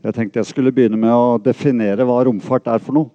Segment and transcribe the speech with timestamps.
[0.00, 3.10] Jeg tenkte jeg skulle begynne med å definere hva romfart er for noe.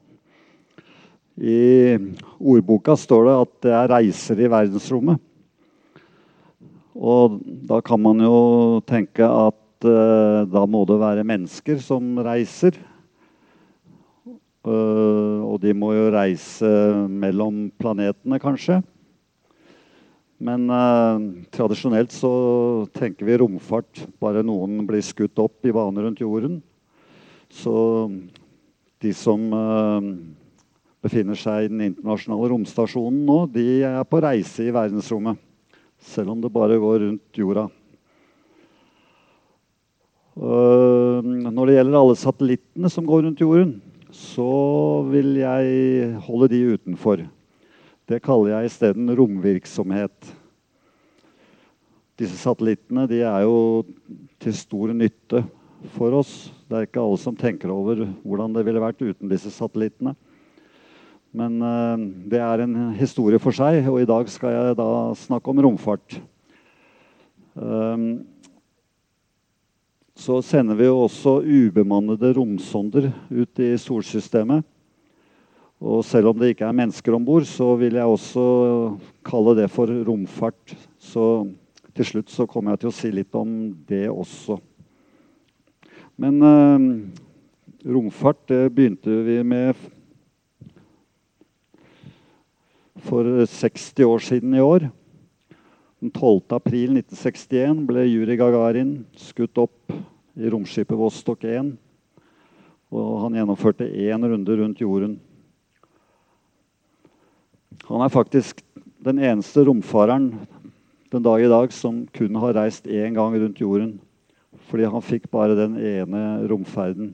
[1.35, 1.97] I
[2.39, 5.19] ordboka står det at det er reiser i verdensrommet.
[6.95, 12.79] Og da kan man jo tenke at uh, da må det være mennesker som reiser.
[14.63, 16.69] Uh, og de må jo reise
[17.11, 18.79] mellom planetene, kanskje.
[20.43, 22.31] Men eh, tradisjonelt så
[22.95, 26.59] tenker vi romfart bare noen blir skutt opp i bane rundt jorden.
[27.47, 27.75] Så
[29.03, 30.09] de som eh,
[31.05, 35.39] befinner seg i den internasjonale romstasjonen nå, de er på reise i verdensrommet.
[36.03, 37.69] Selv om det bare går rundt jorda.
[40.35, 43.77] Uh, når det gjelder alle satellittene som går rundt jorden,
[44.11, 44.49] så
[45.07, 47.23] vil jeg holde de utenfor.
[48.05, 50.27] Det kaller jeg isteden romvirksomhet.
[52.21, 53.81] Disse satellittene er jo
[54.39, 55.41] til stor nytte
[55.95, 56.35] for oss.
[56.69, 60.13] Det er ikke alle som tenker over hvordan det ville vært uten disse satellittene.
[61.35, 61.97] Men uh,
[62.29, 64.87] det er en historie for seg, og i dag skal jeg da
[65.25, 66.19] snakke om romfart.
[67.57, 68.21] Um,
[70.15, 74.61] så sender vi jo også ubemannede romsonder ut i solsystemet.
[75.83, 78.45] Og selv om det ikke er mennesker om bord, så vil jeg også
[79.27, 80.75] kalle det for romfart.
[80.99, 81.47] Så
[81.95, 83.51] til slutt så kommer jeg til å si litt om
[83.89, 84.57] det også.
[86.15, 86.87] Men eh,
[87.91, 89.75] romfart det begynte vi med
[93.05, 94.87] for 60 år siden i år.
[95.99, 96.55] Den 12.
[96.55, 99.93] april 1961 ble Juri Gagarin skutt opp
[100.35, 101.75] i romskipet Vostok 1.
[102.95, 105.15] Og han gjennomførte én runde rundt jorden.
[107.85, 108.63] Han er faktisk
[109.05, 110.31] den eneste romfareren
[111.13, 113.91] den dag i dag som kun har reist én gang rundt jorden.
[114.71, 117.11] Fordi han fikk bare den ene romferden.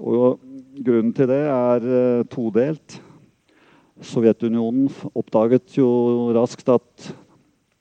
[0.00, 0.40] Og
[0.80, 2.96] grunnen til det er uh, todelt.
[4.00, 7.12] Sovjetunionen oppdaget jo raskt at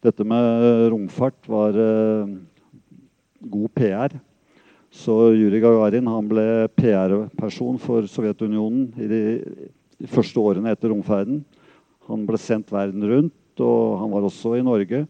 [0.03, 2.35] dette med romfart var uh,
[3.47, 4.19] god PR.
[4.91, 9.21] Så Jurij Gagarin ble PR-person for Sovjetunionen i de,
[10.01, 11.43] de første årene etter romferden.
[12.09, 15.03] Han ble sendt verden rundt, og han var også i Norge.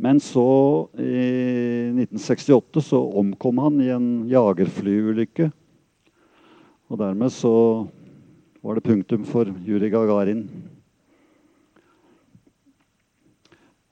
[0.00, 5.50] Men så, i 1968, så omkom han i en jagerflyulykke.
[6.90, 7.52] Og dermed så
[8.64, 10.46] var det punktum for Juri Gagarin.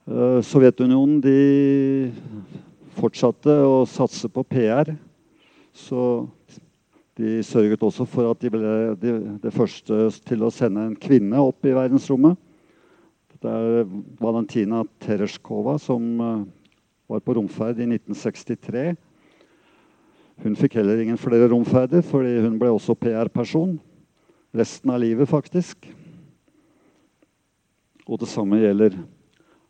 [0.09, 2.09] Uh, Sovjetunionen de
[2.97, 4.95] fortsatte å satse på PR.
[5.77, 6.25] Så
[7.19, 8.69] de sørget også for at de ble
[8.99, 12.37] de, det første til å sende en kvinne opp i verdensrommet.
[13.39, 13.85] Det er
[14.19, 16.41] Valentina Tereshkova som eh,
[17.11, 18.95] var på romferd i 1963.
[20.43, 23.77] Hun fikk heller ingen flere romferder, fordi hun ble også PR-person.
[24.55, 25.89] Resten av livet, faktisk.
[28.07, 28.95] Og det samme gjelder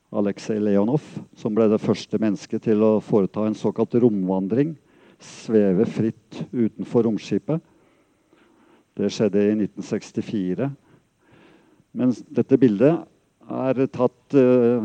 [0.10, 1.02] Aleksej Leonov,
[1.38, 4.76] som ble det første mennesket til å foreta en såkalt romvandring.
[5.20, 7.60] Sveve fritt utenfor romskipet.
[8.96, 10.70] Det skjedde i 1964.
[11.96, 13.02] Men dette bildet
[13.50, 14.84] er tatt uh,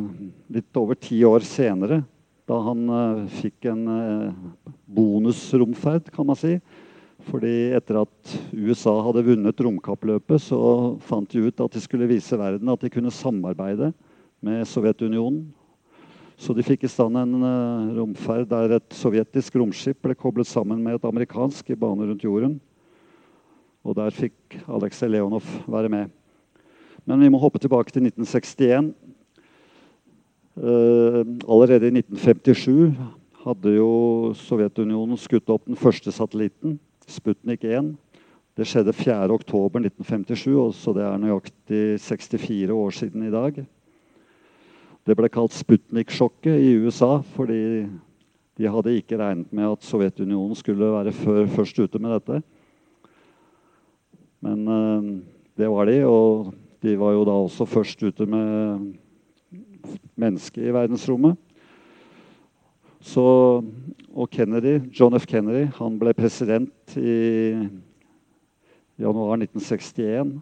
[0.52, 2.00] litt over ti år senere,
[2.48, 6.56] da han uh, fikk en uh, bonusromferd, kan man si.
[7.28, 10.60] Fordi etter at USA hadde vunnet romkappløpet, så
[11.06, 13.92] fant de ut at de skulle vise verden at de kunne samarbeide
[14.44, 15.46] med Sovjetunionen.
[16.36, 20.82] Så de fikk i stand en uh, romferd der et sovjetisk romskip ble koblet sammen
[20.82, 22.58] med et amerikansk i bane rundt jorden.
[23.84, 26.12] Og der fikk Aleksej Leonov være med.
[27.04, 28.94] Men vi må hoppe tilbake til 1961.
[30.54, 32.94] Uh, eh, allerede i 1957
[33.44, 36.78] hadde jo Sovjetunionen skutt opp den første satellitten,
[37.10, 37.92] Sputnik 1.
[38.54, 43.58] Det skjedde 4.10.1957, så det er nøyaktig 64 år siden i dag.
[45.04, 47.84] Det ble kalt Sputnik-sjokket i USA fordi
[48.56, 52.38] de hadde ikke regnet med at Sovjetunionen skulle være før, først ute med dette.
[54.44, 55.10] Men uh,
[55.60, 58.94] det var de, og de var jo da også først ute med
[60.16, 61.36] mennesket i verdensrommet.
[63.04, 63.24] Så,
[64.14, 65.26] og Kennedy, John F.
[65.28, 67.18] Kennedy han ble president i
[68.96, 70.38] januar 1961.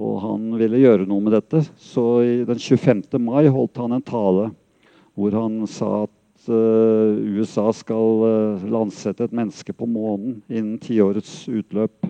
[0.00, 1.62] Og han ville gjøre noe med dette.
[1.76, 3.04] Så den 25.
[3.20, 4.50] mai holdt han en tale
[5.12, 11.44] hvor han sa at uh, USA skal uh, landsette et menneske på månen innen tiårets
[11.52, 12.08] utløp.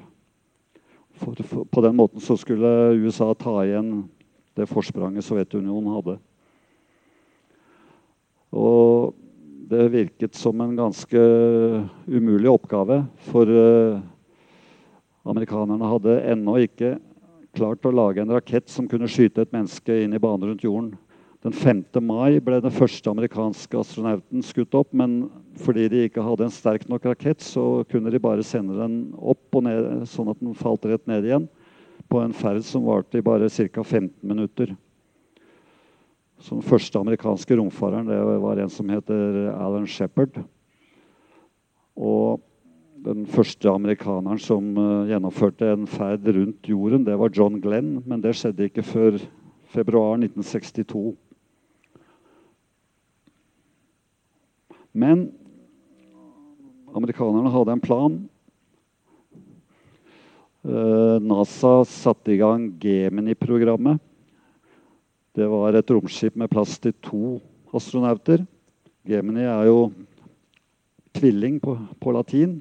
[1.18, 4.04] For, for, på den måten så skulle USA ta igjen
[4.54, 6.16] det forspranget Sovjetunionen hadde.
[8.54, 9.18] Og
[9.72, 11.20] det virket som en ganske
[12.06, 13.02] umulig oppgave,
[13.32, 14.02] for uh,
[15.26, 16.98] amerikanerne hadde ennå ikke
[17.56, 20.94] klart å lage en rakett som kunne skyte et menneske inn i bane rundt jorden.
[21.42, 21.82] Den 5.
[22.06, 24.92] mai ble den første amerikanske astronauten skutt opp.
[24.94, 25.24] Men
[25.58, 29.58] fordi de ikke hadde en sterk nok rakett, så kunne de bare sende den opp
[29.58, 31.48] og ned, sånn at den falt rett ned igjen.
[32.06, 33.82] På en ferd som varte i bare ca.
[33.82, 34.76] 15 minutter.
[36.42, 40.40] Så den første amerikanske romfareren det var en som heter Alan Shepherd.
[41.98, 42.40] Og
[43.02, 47.96] den første amerikaneren som uh, gjennomførte en ferd rundt jorden, det var John Glenn.
[48.06, 49.18] Men det skjedde ikke før
[49.72, 51.16] februar 1962.
[54.92, 55.30] Men
[56.94, 58.18] amerikanerne hadde en plan.
[60.62, 63.98] Eh, NASA satte i gang Gemini-programmet.
[65.32, 67.38] Det var et romskip med plass til to
[67.74, 68.44] astronauter.
[69.08, 69.88] Gemini er jo
[71.16, 72.60] tvilling på, på latin.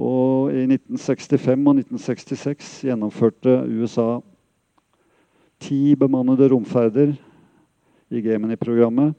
[0.00, 4.20] Og i 1965 og 1966 gjennomførte USA
[5.62, 7.12] ti bemannede romferder
[8.12, 9.14] i Gemini-programmet.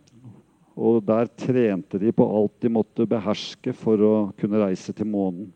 [0.74, 5.52] Og der trente de på alt de måtte beherske for å kunne reise til månen.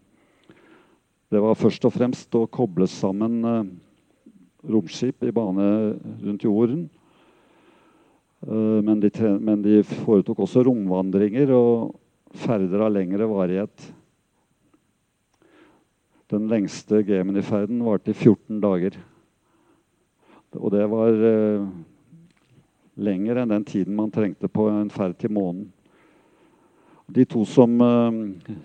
[1.28, 3.72] Det var først og fremst å koble sammen eh,
[4.72, 5.66] romskip i bane
[6.22, 6.86] rundt jorden.
[8.46, 11.98] Eh, men, de, men, de, foretok også romvandringer og
[12.38, 13.90] ferder av lengre varighet.
[16.28, 18.98] Den lengste Gemini-ferden varte i 14 dager.
[20.58, 21.68] Og det var eh,
[23.00, 25.70] lenger enn den tiden man trengte på en ferd til månen.
[27.08, 28.18] De to som eh,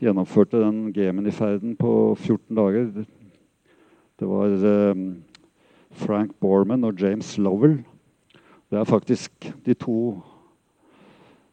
[0.03, 2.91] gjennomførte den Gemini-ferden på 14 dager,
[4.19, 5.07] det var eh,
[6.03, 7.79] Frank Borman og James Lovell.
[8.73, 10.17] Det er faktisk de to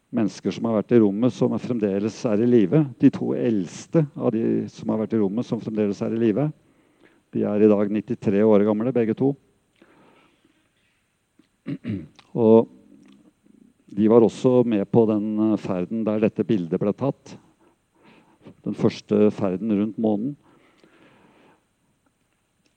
[0.10, 2.82] mennesker som har vært i rommet, som fremdeles er i live.
[3.02, 6.50] De to eldste av de som har vært i rommet, som fremdeles er i live.
[7.34, 9.34] De er i dag 93 år gamle, begge to.
[12.34, 12.70] Og
[13.90, 17.36] de var også med på den eh, ferden der dette bildet ble tatt.
[18.66, 20.36] Den første ferden rundt månen.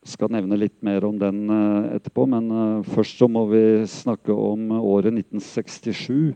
[0.02, 3.62] Jeg skal nevne litt mer om den eh, etterpå, men eh, først så må vi
[3.88, 6.32] snakke om året 1967.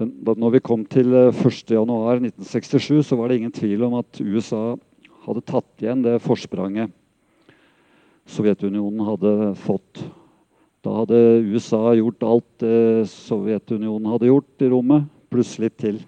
[0.00, 4.78] Den, da når vi kom til 1.1.1967, så var det ingen tvil om at USA
[5.26, 6.96] hadde tatt igjen det forspranget
[8.30, 10.00] Sovjetunionen hadde fått
[10.80, 15.98] da hadde USA gjort alt det Sovjetunionen hadde gjort i rommet, pluss litt til.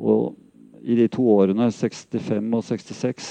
[0.00, 0.32] Og
[0.80, 3.28] i de to årene 65 og 66,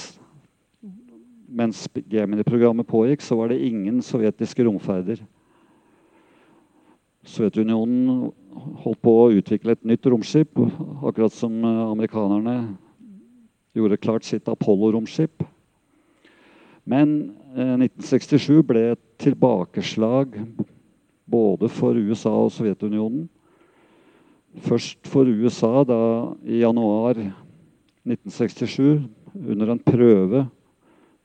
[1.55, 5.23] mens Gemini-programmet pågikk, så var det ingen sovjetiske romferder.
[7.25, 8.31] Sovjetunionen
[8.83, 10.59] holdt på å utvikle et nytt romskip,
[11.01, 12.55] akkurat som amerikanerne
[13.75, 15.43] gjorde klart sitt Apollo-romskip.
[16.85, 20.37] Men 1967 eh, ble et tilbakeslag
[21.25, 23.25] både for USA og Sovjetunionen.
[24.65, 25.99] Først for USA da
[26.45, 27.17] i januar
[28.05, 29.01] 1967,
[29.35, 30.45] under en prøve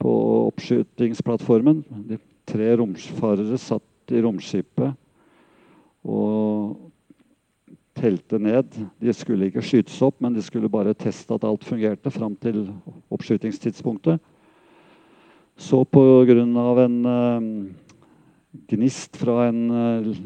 [0.00, 0.14] på
[0.48, 1.84] oppskytingsplattformen.
[2.08, 2.18] De
[2.48, 4.96] tre romfarere satt i romskipet
[6.04, 6.90] og
[8.00, 8.76] telte ned.
[9.00, 12.68] De skulle ikke skytes opp, men de skulle bare teste at alt fungerte fram til
[13.12, 14.20] oppskytingstidspunktet.
[15.60, 16.32] Så pga.
[16.84, 17.42] en uh,
[18.70, 20.16] gnist fra en uh,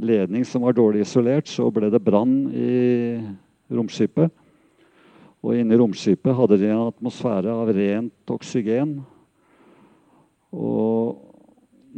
[0.00, 3.20] ledning som var dårlig isolert, så ble det brann i
[3.70, 4.32] romskipet.
[5.44, 8.98] Og inni romskipet hadde de en atmosfære av rent oksygen.
[10.56, 11.20] Og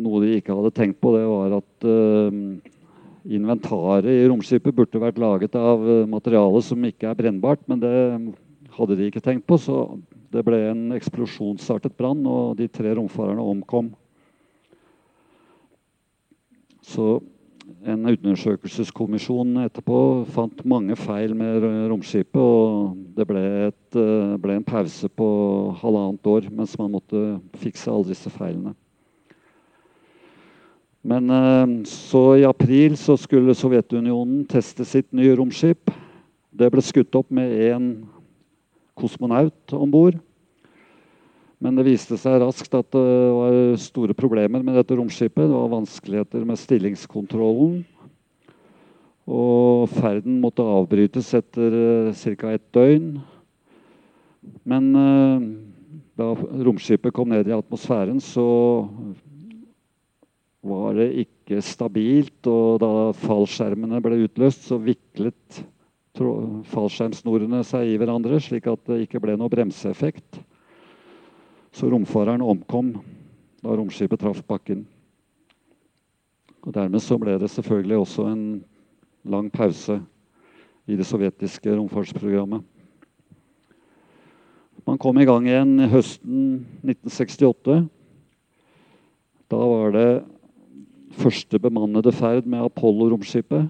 [0.00, 2.79] noe de ikke hadde tenkt på, det var at uh,
[3.28, 7.96] inventaret i romskipet burde vært laget av materiale som ikke er brennbart, men det
[8.76, 9.58] hadde de ikke tenkt på.
[9.60, 9.98] Så
[10.32, 13.90] det ble en eksplosjonsartet brann, og de tre romfarerne omkom.
[16.80, 17.18] Så
[17.86, 19.98] en undersøkelseskommisjon etterpå
[20.34, 22.40] fant mange feil med romskipet.
[22.40, 25.30] Og det ble, et, eh, ble, en pause på
[25.80, 28.74] halvannet år mens man måtte fikse alle disse feilene.
[31.00, 35.92] Men eh, så i april så skulle Sovjetunionen teste sitt nye romskip.
[36.50, 37.92] Det ble skutt opp med én
[38.98, 40.18] kosmonaut om bord.
[41.60, 43.00] Men det viste seg raskt at det
[43.36, 45.44] var store problemer med dette romskipet.
[45.44, 47.82] Det var vanskeligheter med stillingskontrollen.
[49.30, 51.76] Og ferden måtte avbrytes etter
[52.08, 52.54] uh, ca.
[52.56, 53.10] et døgn.
[54.64, 55.44] Men uh,
[56.16, 56.32] da
[56.64, 58.48] romskipet kom ned i atmosfæren, så
[60.60, 62.40] var det ikke stabilt.
[62.50, 65.62] Og da fallskjermene ble utløst, så viklet
[66.70, 70.40] fallskjermsnorene seg i hverandre, slik at det ikke ble noe bremseeffekt.
[71.72, 72.96] Så romfareren omkom
[73.62, 74.82] da romskipet traff bakken.
[76.60, 78.44] Og Dermed så ble det selvfølgelig også en
[79.30, 80.00] lang pause
[80.90, 82.64] i det sovjetiske romfartsprogrammet.
[84.88, 87.76] Man kom i gang igjen høsten 1968.
[89.52, 90.08] Da var det
[91.18, 93.68] første bemannede ferd med Apollo-romskipet.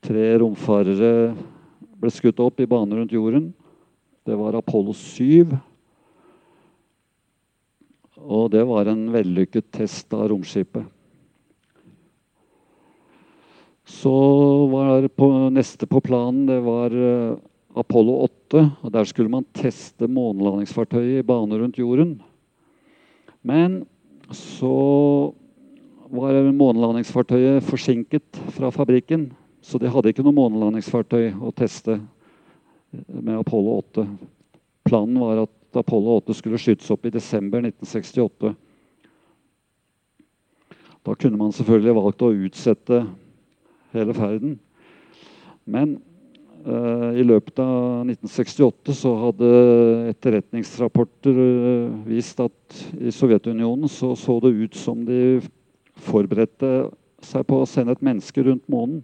[0.00, 1.34] Tre romfarere
[2.00, 3.50] ble skutt opp i bane rundt jorden.
[4.24, 5.52] Det var Apollo 7.
[8.20, 10.84] Og det var en vellykket test av romskipet.
[13.90, 14.12] Så
[14.70, 17.38] var på, neste på planen det var eh,
[17.80, 18.62] Apollo 8.
[18.84, 22.20] og Der skulle man teste månelandingsfartøyet i bane rundt jorden.
[23.42, 23.82] Men
[24.36, 25.32] så
[26.10, 29.28] var månelandingsfartøyet forsinket fra fabrikken.
[29.62, 31.98] Så de hadde ikke noe månelandingsfartøy å teste
[32.90, 34.06] med Apollo 8.
[34.88, 38.54] Planen var at Apollo 8 skulle skytes opp i desember 1968.
[41.06, 43.04] Da kunne man selvfølgelig valgt å utsette
[43.94, 44.56] hele ferden.
[45.70, 45.94] Men
[46.66, 49.52] uh, i løpet av 1968 så hadde
[50.10, 55.40] etterretningsrapporter uh, vist at i Sovjetunionen så, så det ut som de
[56.02, 56.90] forberedte
[57.24, 59.02] seg på å sende et menneske rundt månen.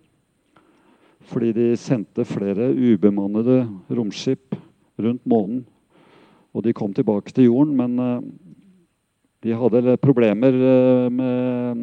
[1.26, 4.54] Fordi de sendte flere ubemannede romskip
[5.02, 5.64] rundt månen.
[6.56, 8.20] Og de kom tilbake til jorden, men uh,
[9.44, 11.82] de hadde problemer uh, med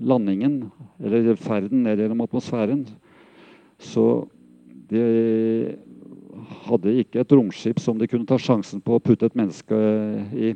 [0.00, 0.64] landingen,
[1.00, 2.84] eller ferden ned gjennom atmosfæren.
[3.80, 4.26] Så
[4.90, 5.76] de
[6.66, 9.78] hadde ikke et romskip som de kunne ta sjansen på å putte et menneske
[10.34, 10.52] i.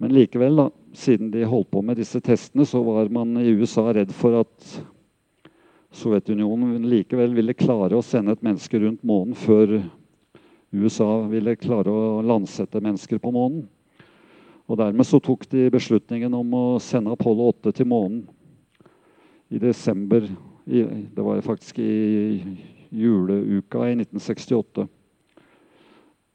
[0.00, 3.90] Men likevel, da, siden de holdt på med disse testene, så var man i USA
[3.92, 4.68] redd for at
[5.92, 9.74] Sovjetunionen likevel ville klare å sende et menneske rundt månen før
[10.72, 13.66] USA ville klare å landsette mennesker på månen.
[14.70, 18.22] Og Dermed så tok de beslutningen om å sende Apollo 8 til månen
[19.50, 20.24] i desember.
[20.64, 22.40] det var faktisk i
[22.88, 24.86] juleuka i 1968.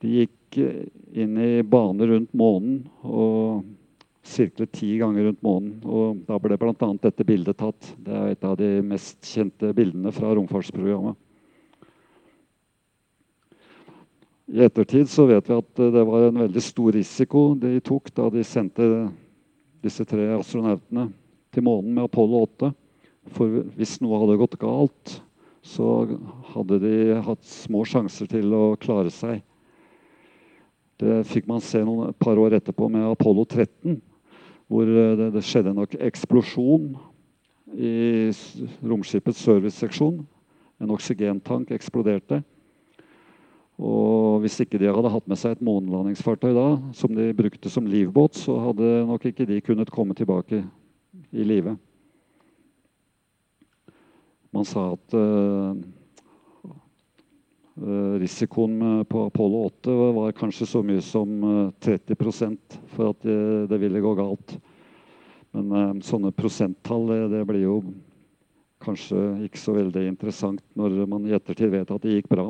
[0.05, 0.59] De gikk
[1.17, 3.63] inn i bane rundt månen og
[4.25, 5.79] sirklet ti ganger rundt månen.
[5.81, 6.89] Og da ble bl.a.
[7.01, 7.93] dette bildet tatt.
[7.97, 11.17] Det er et av de mest kjente bildene fra romfartsprogrammet.
[14.53, 18.27] I ettertid så vet vi at det var en veldig stor risiko de tok da
[18.29, 18.85] de sendte
[19.81, 21.07] disse tre astronautene
[21.49, 22.69] til månen med Apollo 8.
[23.33, 25.17] For hvis noe hadde gått galt,
[25.65, 26.05] så
[26.53, 26.95] hadde de
[27.25, 29.41] hatt små sjanser til å klare seg.
[31.01, 33.97] Det fikk man se noen, par år etterpå med Apollo 13,
[34.71, 36.93] hvor eh, det, det skjedde nok eksplosjon
[37.75, 38.31] i
[38.85, 40.21] romskipets serviceseksjon.
[40.79, 42.41] En oksygentank eksploderte.
[43.75, 47.87] Og hvis ikke de hadde hatt med seg et månelandingsfartøy da, som de brukte som
[47.87, 50.61] livbåt, så hadde nok ikke de kunnet komme tilbake
[51.35, 51.75] i live.
[54.55, 55.75] Man sa at uh,
[57.75, 62.55] risikoen på Apollo 8 var kanskje så mye som 30 eh,
[62.95, 64.55] for at det, det ville gå galt.
[65.51, 67.75] Men eh, sånne prosenttall det, blir jo
[68.83, 72.49] kanskje ikke så veldig interessant når man i ettertid vet at det gikk bra.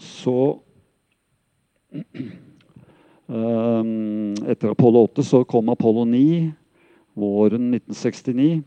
[0.00, 0.60] Så
[4.50, 6.50] Etter Apollo 8 så kom Apollo 9
[7.14, 8.62] våren 1969.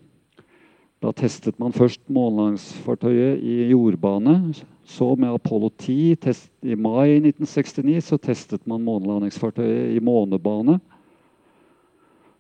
[1.04, 4.54] Da testet man først månelandingsfartøyet i jordbane.
[4.88, 10.78] Så med Apollo 10 test, i mai 1969 så testet man månelandingsfartøyet i månebane.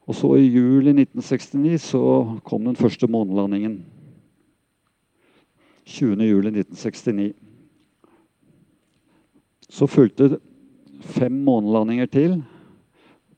[0.07, 2.03] Og så i juli 1969 så
[2.47, 3.81] kom den første månelandingen.
[5.87, 7.33] 20.07.1969.
[9.67, 10.37] Så fulgte
[11.01, 12.39] fem månelandinger til.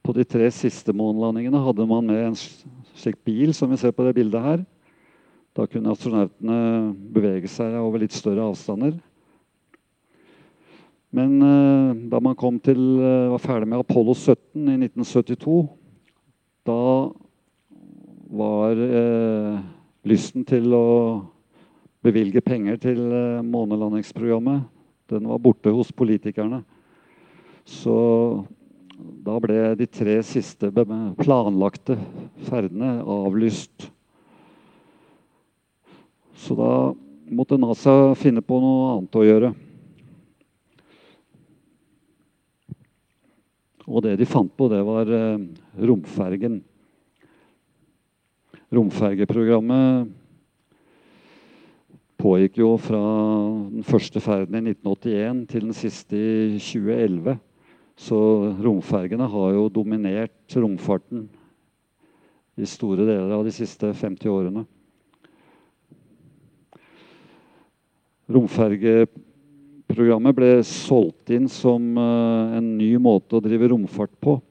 [0.05, 2.39] På de tre siste månelandingene hadde man med en
[2.93, 4.65] slik bil som vi ser på det bildet her.
[5.55, 6.57] Da kunne astronautene
[7.15, 8.97] bevege seg over litt større avstander.
[11.15, 15.61] Men eh, da man til, eh, var ferdig med Apollo 17 i 1972,
[16.67, 16.81] da
[18.35, 19.63] var eh,
[20.03, 20.87] lysten til å
[22.03, 24.67] bevilge penger til eh, månelandingsprogrammet
[25.09, 26.63] den var borte hos politikerne.
[27.65, 27.95] Så
[29.25, 31.97] da ble de tre siste planlagte
[32.47, 33.91] ferdene avlyst.
[36.35, 36.71] Så da
[37.31, 39.53] måtte NASA finne på noe annet å gjøre.
[43.85, 45.41] Og det de fant på, det var eh,
[45.85, 46.59] romfergen.
[48.73, 50.09] Romfergeprogrammet
[52.19, 53.01] pågikk jo fra
[53.69, 57.37] den første ferden i 1981 til den siste i 2011.
[57.95, 58.19] Så
[58.65, 61.27] romfergene har jo dominert romfarten
[62.57, 64.65] i store deler av de siste 50 årene.
[68.25, 74.41] Romfergeprogrammet ble solgt inn som uh, en ny måte å drive romfart på.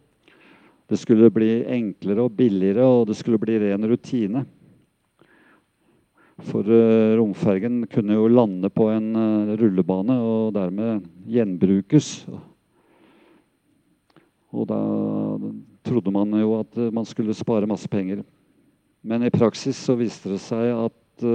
[0.86, 4.44] Det skulle bli enklere og billigere, og det skulle bli ren rutine.
[6.46, 11.02] For uh, romfergen kunne jo lande på en uh, rullebane og dermed
[11.34, 12.30] gjenbrukes.
[14.54, 14.78] Og da
[15.82, 18.22] trodde man jo at man skulle spare masse penger.
[19.02, 21.26] Men i praksis så viste det seg at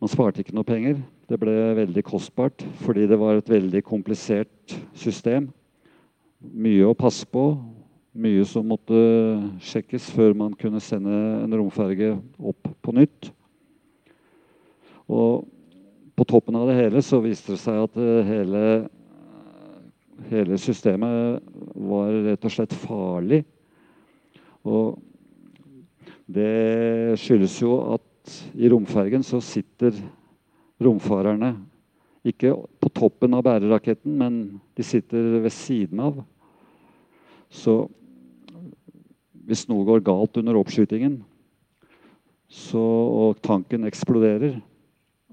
[0.00, 0.98] man sparte ikke noe penger.
[1.26, 5.48] Det ble veldig kostbart fordi det var et veldig komplisert system.
[6.40, 7.48] Mye å passe på.
[8.16, 8.96] Mye som måtte
[9.64, 11.12] sjekkes før man kunne sende
[11.42, 13.30] en romferge opp på nytt.
[15.06, 15.44] Og
[16.16, 18.62] på toppen av det hele så viste det seg at eh, hele,
[20.30, 21.42] hele systemet
[21.76, 23.42] var rett og slett farlig.
[24.66, 24.96] Og
[26.26, 28.15] det skyldes jo at
[28.56, 29.94] i romfergen så sitter
[30.82, 31.54] romfarerne
[32.26, 32.52] ikke
[32.82, 34.38] på toppen av bæreraketten, men
[34.74, 36.18] de sitter ved siden av.
[37.52, 37.84] Så
[39.46, 41.20] hvis noe går galt under oppskytingen,
[42.50, 44.58] så, og tanken eksploderer,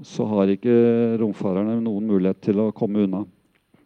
[0.06, 0.74] så har ikke
[1.22, 3.24] romfarerne noen mulighet til å komme unna.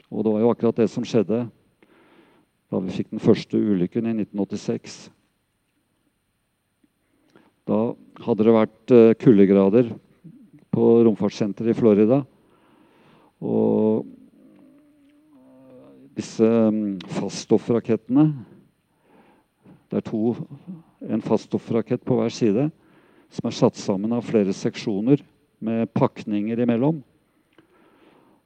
[0.08, 1.46] Og det var jo akkurat det som skjedde
[2.68, 4.98] da vi fikk den første ulykken i 1986.
[7.68, 7.80] Da
[8.24, 9.92] hadde det vært eh, kuldegrader
[10.74, 12.22] på romfartssenteret i Florida.
[13.42, 14.06] Og
[16.18, 18.32] disse mm, faststoffrakettene
[19.88, 20.34] Det er to,
[21.06, 22.66] en faststoffrakett på hver side
[23.32, 25.22] som er satt sammen av flere seksjoner
[25.64, 27.00] med pakninger imellom.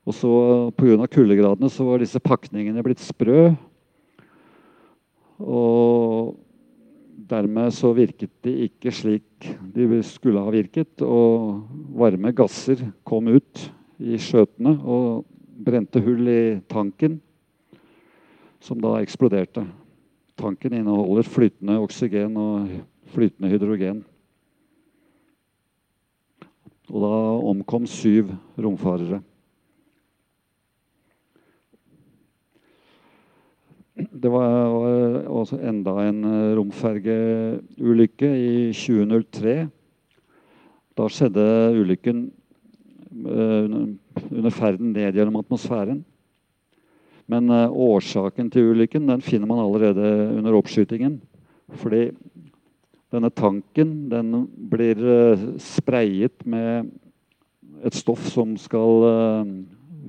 [0.06, 0.32] Og så
[0.78, 1.06] Pga.
[1.08, 3.52] kuldegradene så var disse pakningene blitt sprø.
[5.42, 6.34] Og
[7.30, 11.04] Dermed så virket de ikke slik de skulle ha virket.
[11.06, 13.66] Og varme gasser kom ut
[14.02, 15.26] i skjøtene og
[15.62, 17.20] brente hull i tanken,
[18.62, 19.66] som da eksploderte.
[20.40, 22.72] Tanken inneholder flytende oksygen og
[23.14, 24.02] flytende hydrogen.
[26.92, 27.18] Og da
[27.52, 29.22] omkom syv romfarere.
[33.96, 39.56] Det var, også enda en eh, romfergeulykke i 2003.
[40.96, 41.44] Da skjedde
[41.76, 42.22] ulykken
[43.26, 43.76] eh,
[44.30, 46.06] under ferden ned gjennom atmosfæren.
[47.32, 51.22] Men uh, årsaken til ulykken den finner man allerede under oppskytingen.
[51.80, 52.10] Fordi
[53.14, 54.34] denne tanken den
[54.72, 55.00] blir
[55.62, 56.90] sprayet med
[57.88, 59.06] et stoff som skal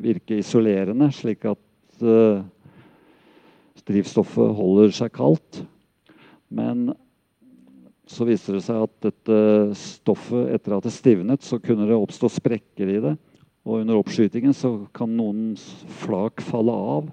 [0.03, 2.03] virke isolerende, slik at
[3.89, 5.63] drivstoffet holder seg kaldt.
[6.53, 6.91] Men
[8.09, 9.37] så viser det seg at dette
[9.79, 13.17] stoffet, etter at det stivnet, så kunne det oppstå sprekker i det.
[13.63, 15.53] Og under oppskytingen så kan noen
[16.03, 17.13] flak falle av.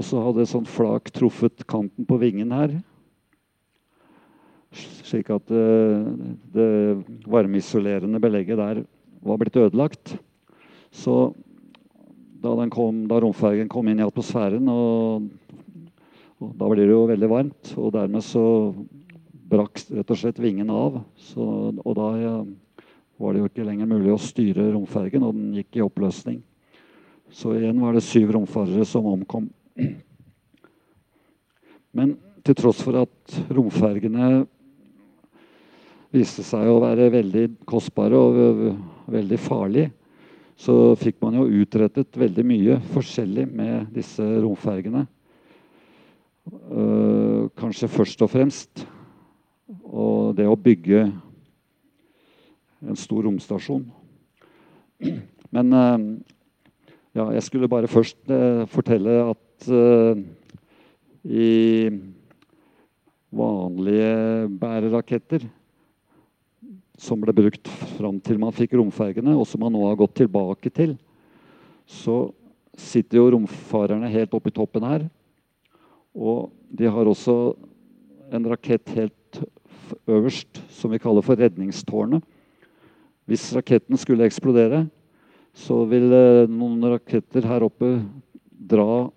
[0.00, 2.78] Og så hadde et sånt flak truffet kanten på vingen her.
[4.72, 6.08] Slik at det, eh,
[6.54, 6.70] det
[7.28, 8.82] varmeisolerende belegget der
[9.20, 10.16] var blitt ødelagt.
[10.90, 11.34] Så
[12.40, 15.28] da, kom, da romfergen kom inn i atmosfæren og
[16.40, 18.42] og da blir det jo veldig varmt, og dermed så
[19.50, 21.02] brakk rett og slett vingen av.
[21.20, 22.08] Så, og da
[23.20, 26.40] var det jo ikke lenger mulig å styre romfergen, og den gikk i oppløsning.
[27.30, 29.50] Så igjen var det syv romfarere som omkom.
[31.96, 34.46] Men til tross for at romfergene
[36.14, 39.92] viste seg å være veldig kostbare og veldig farlige,
[40.60, 45.06] så fikk man jo utrettet veldig mye forskjellig med disse romfergene.
[46.48, 48.86] Uh, kanskje først og fremst
[49.84, 51.02] og det å bygge
[52.80, 53.84] en stor romstasjon.
[55.54, 55.98] Men uh,
[57.12, 59.68] ja, jeg skulle bare først uh, fortelle at
[61.28, 61.90] i
[63.28, 65.44] vanlige bæreraketter
[66.96, 70.72] som ble brukt fram til man fikk romfergene, og som man nå har gått tilbake
[70.72, 70.96] til,
[71.84, 72.30] så
[72.72, 75.04] sitter jo romfarerne helt oppe i toppen her
[76.14, 77.36] og de har også
[78.34, 79.40] en rakett helt
[80.10, 82.22] øverst som vi kaller for redningstårnet.
[83.30, 84.84] Hvis raketten skulle eksplodere,
[85.54, 86.10] så vil
[86.50, 87.96] noen raketter her oppe
[88.50, 89.10] dra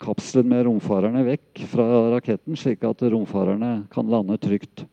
[0.00, 4.84] kapselen med romfarerne vekk fra raketten, slik at romfarerne kan lande trygt.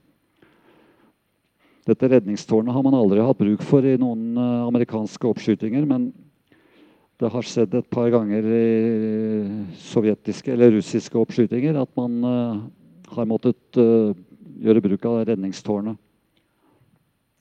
[1.88, 6.10] Dette redningstårnet har man aldri hatt bruk for i noen uh, amerikanske oppskytinger, men
[7.18, 8.66] det har skjedd et par ganger i
[9.82, 12.60] sovjetiske eller russiske oppskytinger at man uh,
[13.16, 14.14] har måttet uh,
[14.62, 15.98] gjøre bruk av redningstårnet.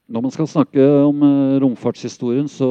[0.06, 1.22] Når man skal snakke om
[1.60, 2.68] romfartshistorien, så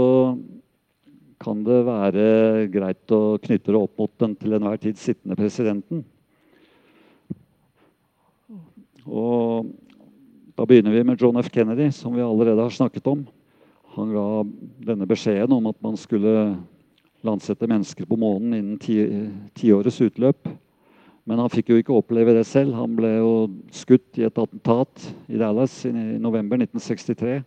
[1.44, 6.06] kan det være greit å knytte det opp mot den til enhver tid sittende presidenten.
[9.06, 9.74] Og
[10.56, 11.52] da begynner vi med John F.
[11.52, 13.26] Kennedy, som vi allerede har snakket om.
[13.96, 14.28] Han ga
[14.88, 16.56] denne beskjeden om at man skulle
[17.26, 20.50] landsette mennesker på månen innen tiårets ti utløp.
[21.26, 22.76] Men han fikk jo ikke oppleve det selv.
[22.78, 23.32] Han ble jo
[23.74, 27.40] skutt i et attentat i Dallas i november 1963.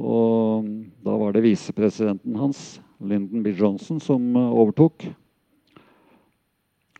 [0.00, 0.70] Og
[1.04, 3.52] da var det visepresidenten hans, Lyndon B.
[3.52, 5.04] Johnson, som eh, overtok.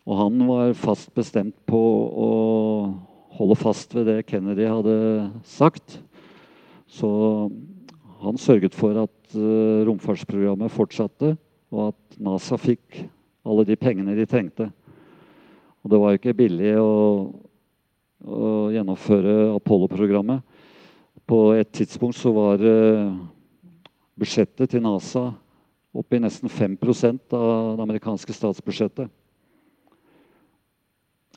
[0.02, 2.30] Og han var fast bestemt på å
[3.38, 4.96] holde fast ved det Kennedy hadde
[5.46, 6.00] sagt.
[6.90, 7.08] Så
[8.22, 11.32] han sørget for at uh, romfartsprogrammet fortsatte,
[11.72, 13.00] og at NASA fikk
[13.48, 14.68] alle de pengene de trengte.
[15.82, 16.90] Og det var jo ikke billig å,
[18.22, 20.44] å gjennomføre Apollo-programmet.
[21.26, 23.14] På et tidspunkt så var uh,
[24.18, 25.30] budsjettet til NASA
[25.92, 29.11] oppe i nesten 5% av det amerikanske statsbudsjettet.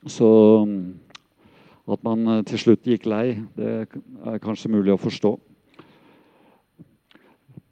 [0.06, 0.30] Så
[0.68, 0.80] mm,
[1.96, 5.36] at man uh, til slutt gikk lei, det er kanskje mulig å forstå.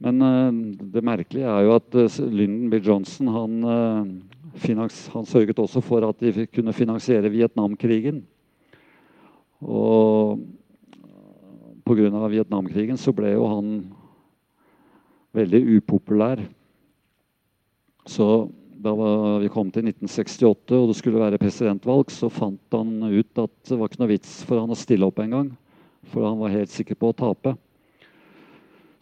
[0.03, 0.51] Men uh,
[0.93, 2.81] det merkelige er jo at Lyndon B.
[2.83, 3.53] Johnson han,
[4.63, 8.21] han sørget også for at de kunne finansiere Vietnamkrigen.
[9.63, 10.43] Og
[11.87, 12.27] pga.
[12.27, 13.71] Vietnamkrigen så ble jo han
[15.33, 16.43] veldig upopulær.
[18.05, 18.27] Så
[18.83, 18.91] da
[19.39, 23.77] vi kom til 1968 og det skulle være presidentvalg, så fant han ut at det
[23.79, 25.53] var ikke noe vits for han å stille opp engang.
[26.11, 27.55] For han var helt sikker på å tape.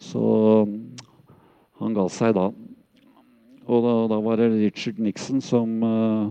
[0.02, 0.22] Så
[1.78, 2.50] han ga seg da.
[3.70, 6.30] Og da, da var det Richard Nixon som uh,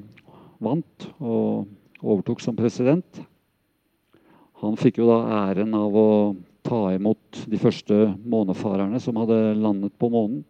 [0.61, 1.69] vant og
[2.01, 3.21] overtok som president.
[4.61, 6.09] Han fikk jo da æren av å
[6.61, 10.43] ta imot de første månefarerne som hadde landet på månen.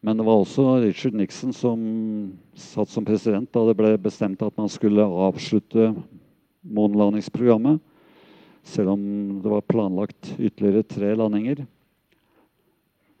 [0.00, 1.80] Men det var også Richard Nixon som
[2.56, 5.92] satt som president da det ble bestemt at man skulle avslutte
[6.64, 7.82] månelandingsprogrammet.
[8.66, 9.02] Selv om
[9.42, 11.64] det var planlagt ytterligere tre landinger.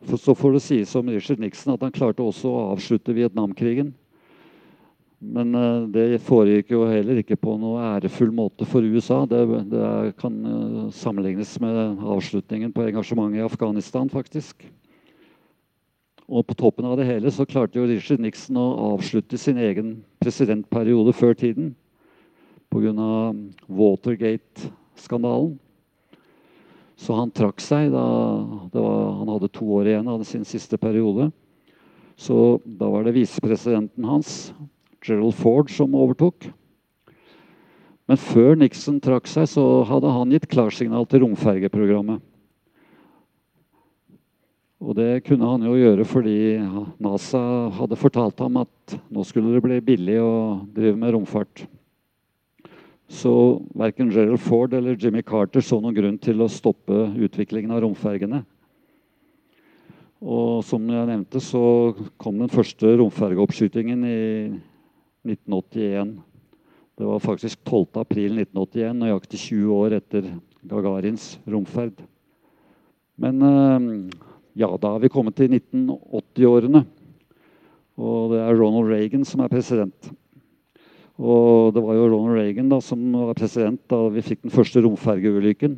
[0.08, 3.92] For så får det sies om Richard Nixon at han klarte også å avslutte Vietnamkrigen.
[5.20, 9.26] Men uh, det foregikk jo heller ikke på noe ærefull måte for USA.
[9.28, 14.64] Det, det kan uh, sammenlignes med avslutningen på engasjementet i Afghanistan, faktisk.
[16.30, 19.98] Og på toppen av det hele så klarte jo Richard Nixon å avslutte sin egen
[20.22, 21.74] presidentperiode før tiden
[22.70, 22.94] pga.
[25.00, 25.58] Watergate-skandalen.
[26.96, 28.04] Så han trakk seg da
[28.74, 31.30] var, han hadde to år igjen av sin siste periode.
[32.16, 34.52] Så da var det visepresidenten hans,
[35.00, 36.50] Gerald Ford som overtok.
[38.06, 42.20] Men før Nixon trakk seg, så hadde han gitt klarsignal til romfergeprogrammet.
[44.80, 46.56] Og det kunne han jo gjøre fordi
[47.00, 47.40] NASA
[47.76, 50.32] hadde fortalt ham at nå skulle det bli billig å
[50.74, 51.64] drive med romfart.
[53.10, 53.32] Så
[53.74, 58.44] verken Gerald Ford eller Jimmy Carter så noen grunn til å stoppe utviklingen av romfergene.
[60.20, 61.62] Og som jeg nevnte, så
[62.20, 64.20] kom den første romfergeoppskytingen i
[65.26, 66.12] 1981.
[67.00, 67.98] Det var faktisk 12.
[68.04, 70.30] april 1981, nøyaktig 20 år etter
[70.70, 72.04] Gagarins romferd.
[73.20, 73.90] Men eh,
[74.60, 76.84] ja, da har vi kommet til 1980-årene.
[78.00, 80.12] Og det er Ronald Reagan som er president.
[81.20, 84.80] Og det var jo Ronald Reagan da, som var president da vi fikk den første
[84.80, 85.76] romfergeulykken.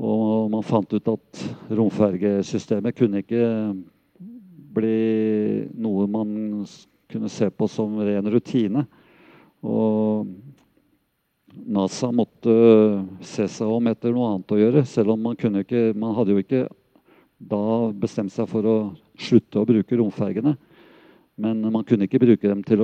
[0.00, 1.42] Og man fant ut at
[1.78, 3.44] romfergesystemet kunne ikke
[4.74, 6.64] bli noe man
[7.10, 8.82] kunne se på som ren rutine.
[9.62, 10.26] Og
[11.70, 12.54] NASA måtte
[13.26, 14.84] se seg om etter noe annet å gjøre.
[14.88, 16.64] Selv om man kunne ikke Man hadde jo ikke
[17.40, 17.62] da
[17.96, 18.76] bestemt seg for å
[19.20, 20.56] slutte å bruke romfergene.
[21.40, 22.82] Men man kunne ikke bruke dem til,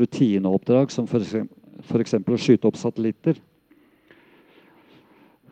[0.00, 2.16] rutineoppdrag, som f.eks.
[2.16, 3.36] å skyte opp satellitter.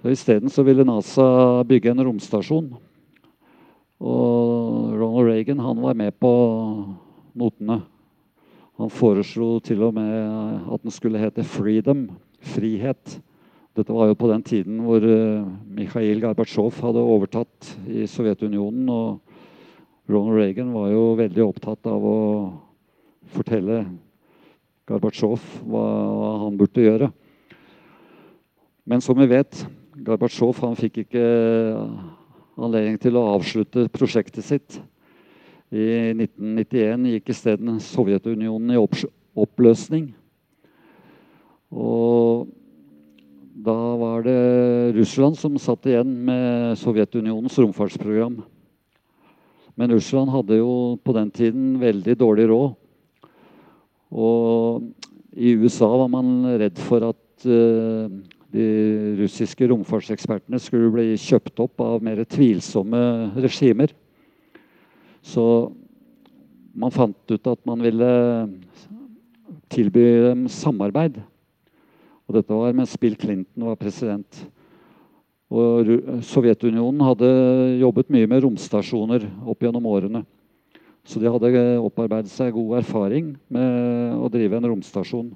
[0.04, 1.26] Isteden ville NASA
[1.68, 2.72] bygge en romstasjon.
[4.04, 6.32] Og Ronald Reagan var med på
[7.36, 7.82] notene.
[8.80, 12.08] Han foreslo til og med at den skulle hete 'Freedom'.
[12.44, 13.20] Frihet.
[13.74, 18.88] Dette var jo på den tiden hvor uh, Mikhail Gorbatsjov hadde overtatt i Sovjetunionen.
[18.88, 19.20] Og
[20.04, 22.18] Ronald Reagan var jo veldig opptatt av å
[23.32, 23.86] fortelle
[24.84, 25.84] Gorbatsjov hva
[26.42, 27.08] han burde gjøre.
[28.84, 29.62] Men som vi vet,
[30.04, 31.24] Gorbatsjov fikk ikke
[32.60, 34.76] anledning til å avslutte prosjektet sitt.
[35.72, 38.82] I 1991 gikk isteden Sovjetunionen i
[39.40, 40.10] oppløsning.
[41.72, 42.50] Og
[43.64, 44.40] da var det
[44.98, 48.42] Russland som satt igjen med Sovjetunionens romfartsprogram.
[49.74, 52.74] Men Russland hadde jo på den tiden veldig dårlig råd.
[54.14, 54.84] Og
[55.34, 58.06] i USA var man redd for at uh,
[58.54, 58.66] de
[59.18, 63.00] russiske romfartsekspertene skulle bli kjøpt opp av mer tvilsomme
[63.42, 63.90] regimer.
[65.24, 65.44] Så
[66.74, 68.10] man fant ut at man ville
[69.74, 71.18] tilby dem samarbeid.
[72.28, 74.44] Og dette var mens Bill Clinton var president.
[75.52, 75.90] Og
[76.24, 77.28] Sovjetunionen hadde
[77.82, 80.24] jobbet mye med romstasjoner opp gjennom årene.
[81.04, 85.34] Så de hadde opparbeidet seg god erfaring med å drive en romstasjon.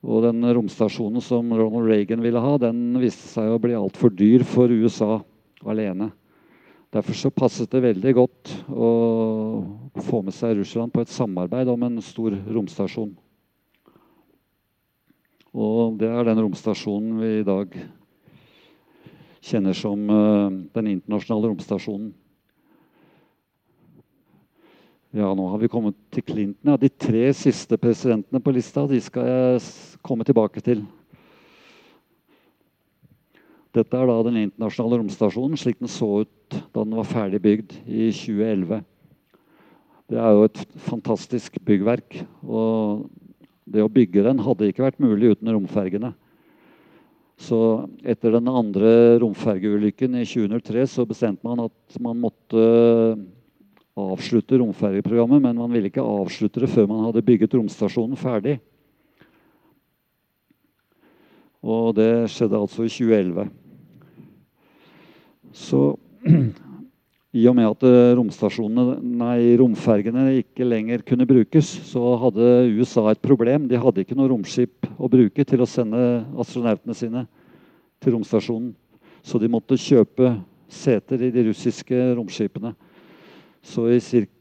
[0.00, 4.46] Og den romstasjonen som Ronald Reagan ville ha, den viste seg å bli altfor dyr
[4.46, 5.18] for USA
[5.66, 6.12] alene.
[6.90, 8.90] Derfor så passet det veldig godt å
[10.02, 13.12] få med seg Russland på et samarbeid om en stor romstasjon.
[15.50, 17.74] Og det er den romstasjonen vi i dag
[19.44, 22.10] kjenner som uh, den internasjonale romstasjonen.
[25.10, 26.70] Ja, nå har vi kommet til Clinton.
[26.70, 29.62] Ja, de tre siste presidentene på lista de skal jeg
[30.06, 30.84] komme tilbake til.
[33.74, 37.74] Dette er da den internasjonale romstasjonen slik den så ut da den var ferdig bygd
[37.86, 38.84] i 2011.
[40.10, 42.22] Det er jo et fantastisk byggverk.
[42.46, 43.10] og
[43.70, 46.12] det å bygge den hadde ikke vært mulig uten romfergene.
[47.40, 47.58] Så
[48.04, 52.64] etter den andre romfergeulykken i 2003 så bestemte man at man måtte
[54.00, 58.58] avslutte romfergeprogrammet, men man ville ikke avslutte det før man hadde bygget romstasjonen ferdig.
[61.60, 63.48] Og det skjedde altså i 2011.
[65.52, 65.82] Så
[67.30, 73.22] i og med at eh, nei, romfergene ikke lenger kunne brukes, så hadde USA et
[73.22, 73.68] problem.
[73.70, 77.24] De hadde ikke noe romskip å bruke til å sende astronautene sine
[78.02, 78.72] til romstasjonen.
[79.22, 80.32] Så de måtte kjøpe
[80.70, 82.74] seter i de russiske romskipene.
[83.62, 84.00] Så i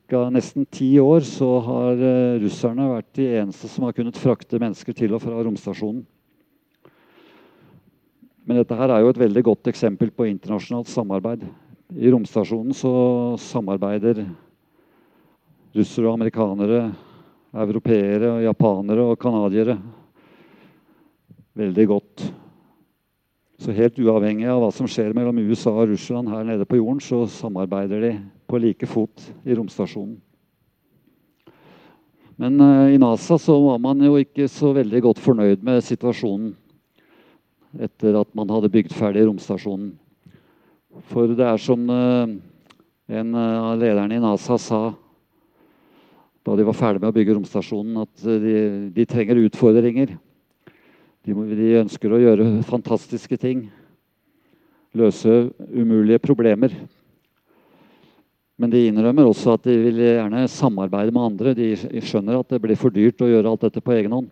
[0.09, 0.25] ca.
[0.33, 4.97] nesten ti år så har eh, russerne vært de eneste som har kunnet frakte mennesker
[4.97, 6.01] til og fra romstasjonen.
[8.49, 11.43] Men dette her er jo et veldig godt eksempel på internasjonalt samarbeid.
[11.89, 12.91] I romstasjonen så
[13.41, 14.21] samarbeider
[15.73, 16.83] russere og amerikanere,
[17.49, 19.79] europeere, og japanere og canadiere
[21.57, 22.25] veldig godt.
[23.59, 27.01] Så helt uavhengig av hva som skjer mellom USA og Russland her nede på jorden,
[27.01, 28.11] så samarbeider de
[28.47, 30.19] på like fot i romstasjonen.
[32.39, 36.53] Men uh, i NASA så var man jo ikke så veldig godt fornøyd med situasjonen
[37.81, 39.91] etter at man hadde bygd ferdig romstasjonen.
[41.09, 42.31] For det er som eh,
[43.19, 44.81] en av lederne i NASA sa
[46.45, 48.53] da de var ferdig med å bygge romstasjonen, at de,
[48.95, 50.15] de trenger utfordringer.
[51.27, 53.67] De, de, ønsker å gjøre fantastiske ting.
[54.97, 56.73] Løse umulige problemer.
[58.57, 61.53] Men de innrømmer også at de vil gjerne samarbeide med andre.
[61.53, 64.31] De skjønner at det blir for dyrt å gjøre alt dette på egen hånd.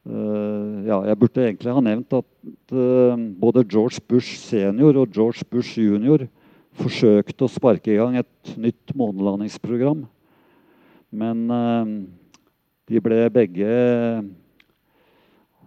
[0.00, 2.28] Uh, ja, jeg burde egentlig ha nevnt at
[2.72, 6.24] uh, både George Bush senior og George Bush junior
[6.80, 10.06] forsøkte å sparke i gang et nytt månelandingsprogram.
[11.12, 11.84] Men uh,
[12.88, 13.74] de ble begge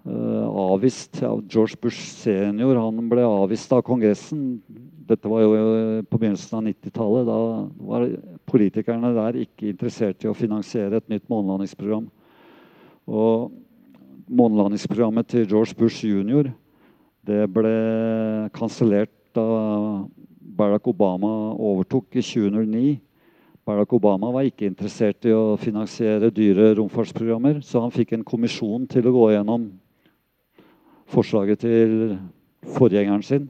[0.03, 1.21] avvist.
[1.21, 4.57] Ja, George Bush senior han ble avvist av Kongressen.
[5.07, 5.53] Dette var jo
[6.09, 7.29] på begynnelsen av 90-tallet.
[7.29, 7.37] Da
[7.87, 8.09] var
[8.49, 12.09] politikerne der ikke interessert i å finansiere et nytt månelandingsprogram.
[13.07, 13.53] Og
[14.27, 16.51] månelandingsprogrammet til George Bush jr.
[17.23, 17.73] Det ble
[18.55, 19.45] kansellert da
[20.57, 22.99] Barack Obama overtok i 2009.
[23.63, 28.88] Barack Obama var ikke interessert i å finansiere dyre romfartsprogrammer, så han fikk en kommisjon
[28.91, 29.69] til å gå gjennom
[31.13, 31.93] forslaget til
[32.75, 33.47] forgjengeren sin.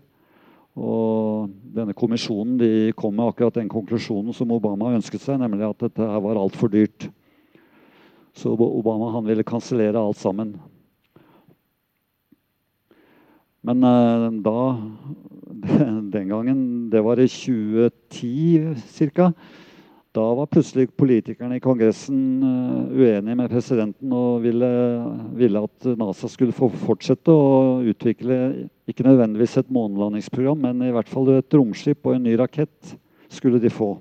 [0.78, 5.86] Og denne kommisjonen de kom med akkurat den konklusjonen som Obama ønsket seg, nemlig at
[5.86, 7.10] dette var altfor dyrt.
[8.34, 10.56] Så Obama han ville kansellere alt sammen.
[13.64, 14.58] Men uh, da
[16.14, 18.76] Den gangen, det var i 2010
[19.14, 19.30] ca.
[20.14, 24.70] Da var plutselig politikerne i Kongressen uh, uenige med presidenten og ville,
[25.40, 31.10] ville, at NASA skulle få fortsette å utvikle ikke nødvendigvis et månelandingsprogram, men i hvert
[31.10, 32.98] fall et romskip og en ny rakett
[33.32, 33.96] skulle de få.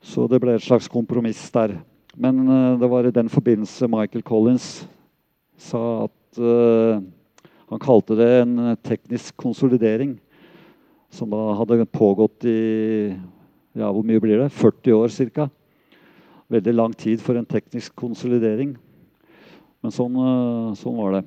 [0.00, 1.74] Så det ble et slags kompromiss der.
[2.20, 4.66] Men uh, det var i den forbindelse Michael Collins
[5.60, 7.00] sa at uh,
[7.70, 10.18] han kalte det en teknisk konsolidering.
[11.10, 13.10] Som da hadde pågått i
[13.74, 14.50] ja, hvor mye blir det?
[14.52, 15.48] 40 år ca.
[16.50, 18.76] Veldig lang tid for en teknisk konsolidering.
[19.80, 21.24] Men sånn, uh, sånn var det.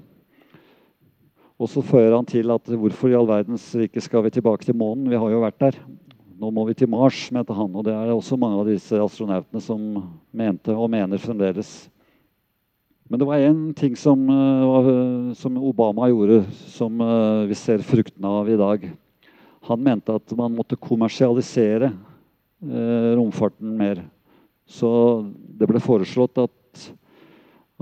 [1.57, 4.77] Og så fører han til at hvorfor i all verdens rike skal vi tilbake til
[4.77, 5.09] månen?
[5.09, 5.77] Vi har jo vært der.
[6.43, 7.71] Nå må vi til Mars, mente han.
[7.71, 9.83] Og det er også mange av disse astronautene som
[10.35, 11.69] mente og mener fremdeles.
[13.07, 16.41] Men det var én ting som, uh, som, Obama gjorde,
[16.73, 18.83] som uh, vi ser fruktene av i dag.
[19.69, 21.93] Han mente at man måtte kommersialisere
[22.63, 24.01] romfarten mer.
[24.67, 24.89] Så
[25.31, 26.83] det ble foreslått at,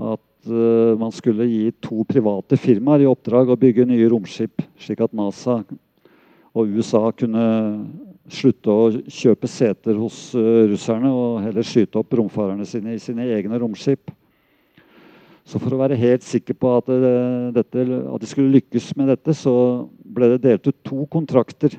[0.02, 0.50] at
[0.98, 5.60] man skulle gi to private firmaer i oppdrag å bygge nye romskip, slik at NASA
[6.50, 7.46] og USA kunne
[8.30, 10.30] slutte å kjøpe seter hos
[10.70, 14.12] russerne og heller skyte opp romfarerne sine i sine egne romskip.
[15.42, 16.90] Så for å være helt sikker på at,
[17.56, 19.54] dette, at de skulle lykkes med dette, så
[20.06, 21.74] ble det delt ut to kontrakter.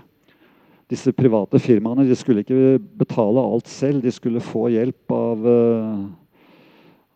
[0.91, 4.03] Disse private firmaene de skulle ikke betale alt selv.
[4.03, 6.01] De skulle få hjelp av, eh,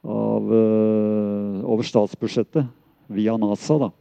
[0.08, 2.72] av eh, over statsbudsjettet
[3.12, 3.78] via NASA.
[3.84, 3.92] da.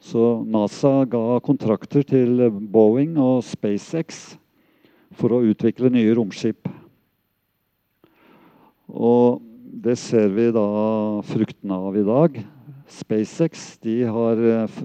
[0.00, 4.38] Så NASA ga kontrakter til Boeing og SpaceX
[5.18, 6.68] for å utvikle nye romskip.
[8.88, 9.40] Og
[9.84, 10.66] det ser vi da
[11.26, 12.36] fruktene av i dag.
[12.90, 14.76] SpaceX de har eh,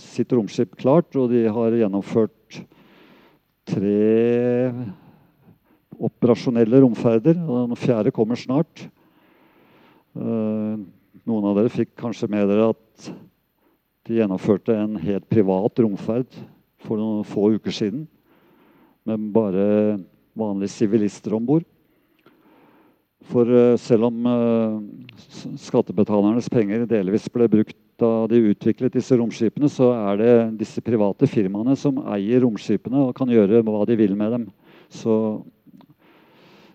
[0.00, 2.60] sitt romskip klart, og de har gjennomført
[3.68, 4.72] tre
[5.94, 7.38] operasjonelle romferder.
[7.44, 8.86] og Den fjerde kommer snart.
[10.14, 10.74] Eh,
[11.24, 13.12] noen av dere fikk kanskje med dere at
[14.04, 16.28] de gjennomførte en helt privat romferd
[16.84, 18.04] for noen få uker siden.
[19.04, 19.64] Med bare
[20.32, 21.64] vanlige sivilister om bord.
[23.28, 24.78] For uh, selv om uh,
[25.60, 30.32] skattebetalernes penger delvis ble brukt da de utviklet disse romskipene, så er det
[30.64, 34.46] disse private firmaene som eier romskipene og kan gjøre hva de vil med dem.
[34.90, 35.14] Så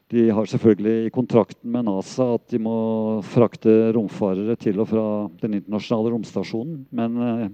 [0.09, 2.77] de har selvfølgelig i kontrakten med NASA at de må
[3.25, 5.07] frakte romfarere til og fra
[5.41, 6.85] den internasjonale romstasjonen.
[6.93, 7.49] Men uh,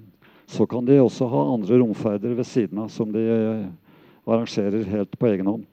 [0.51, 3.25] så kan de også ha andre romferder ved siden av som de
[4.27, 5.65] arrangerer helt på egen hånd.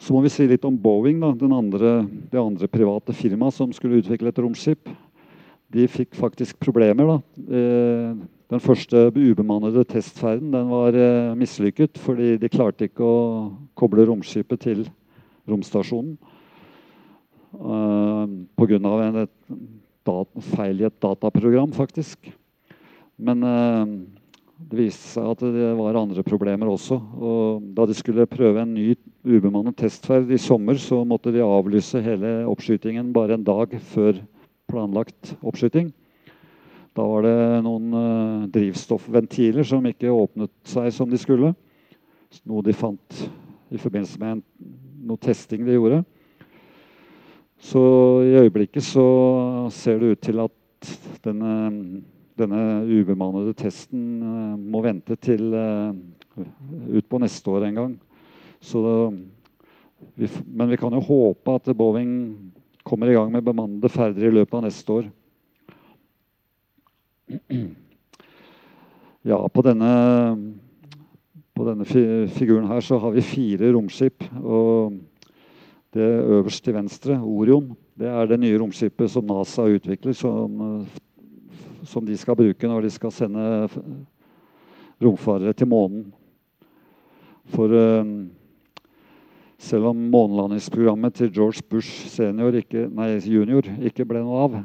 [0.00, 1.92] Så må vi si litt om Boeing, da, andre,
[2.32, 4.88] det andre private firmaet som skulle utvikle et romskip.
[5.70, 7.06] De fikk faktisk problemer.
[7.06, 7.18] da.
[7.58, 8.14] Eh,
[8.50, 13.20] den første ubemannede testferden den var eh, mislykket fordi de klarte ikke å
[13.78, 14.86] koble romskipet til
[15.50, 16.16] romstasjonen.
[17.50, 18.78] Uh, Pga.
[18.78, 19.26] en
[20.54, 22.30] feil i et dataprogram, faktisk.
[23.18, 23.42] Men
[24.68, 26.98] det viste seg at det var andre problemer også.
[26.98, 28.92] og Da de skulle prøve en ny
[29.24, 34.20] ubemannet testferd i sommer, så måtte de avlyse hele oppskytingen bare en dag før
[34.70, 35.90] planlagt oppskyting.
[36.94, 41.54] Da var det noen uh, drivstoffventiler som ikke åpnet seg som de skulle.
[42.46, 43.20] Noe de fant
[43.70, 44.42] i forbindelse med en,
[45.06, 46.02] noe testing de gjorde.
[47.60, 47.80] Så
[48.26, 49.06] i øyeblikket så
[49.74, 50.90] ser det ut til at
[51.24, 51.54] denne
[52.40, 57.92] denne ubemannede testen uh, må vente til utpå ut på neste år en gang.
[58.60, 58.80] Så,
[60.14, 62.12] vi, men vi kan jo håpe at Boeing
[62.86, 65.10] kommer i gang med bemannede ferder i løpet av neste år.
[69.20, 69.92] Ja, på denne,
[71.52, 74.24] på denne figuren her så har vi fire romskip.
[74.40, 74.96] og
[75.90, 80.86] det øverst til venstre, Orion, det er det nye romskipet som NASA utvikler, som
[81.90, 83.44] som de skal bruke når de skal sende
[85.02, 86.04] romfarere til månen.
[87.50, 88.04] For uh,
[89.60, 94.58] selv om månelandingsprogrammet til George Bush senior ikke, nei, junior ikke ble noe av,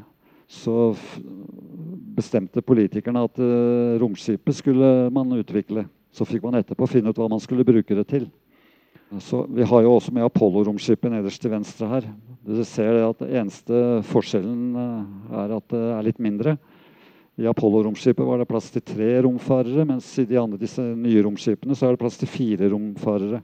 [0.45, 0.93] så
[2.15, 5.87] bestemte politikerne at uh, romskipet skulle man utvikle.
[6.15, 8.29] Så fikk man etterpå finne ut hva man skulle bruke det til.
[9.21, 12.07] Så Vi har jo også med Apollo-romskipet nederst til venstre her.
[12.45, 16.55] Dere ser at Eneste forskjellen eh, er at det er litt mindre.
[17.35, 21.75] I Apollo-romskipet var det plass til tre romfarere, mens i de andre disse nye romskipene
[21.75, 23.41] så er det plass til fire romfarere.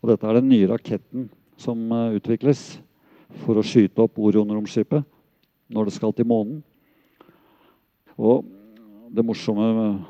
[0.00, 1.26] Og dette er den nye raketten
[1.60, 2.78] som uh, utvikles
[3.44, 5.04] for å skyte opp Orion-romskipet
[5.74, 6.62] når det skal til månen.
[8.16, 8.44] Og
[9.14, 9.66] det morsomme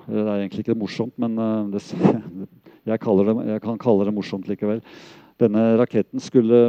[0.06, 1.82] Det er egentlig ikke morsomt, men uh, det,
[2.90, 4.84] jeg, det, jeg, kan kalle det morsomt likevel.
[5.42, 6.62] Denne raketten skulle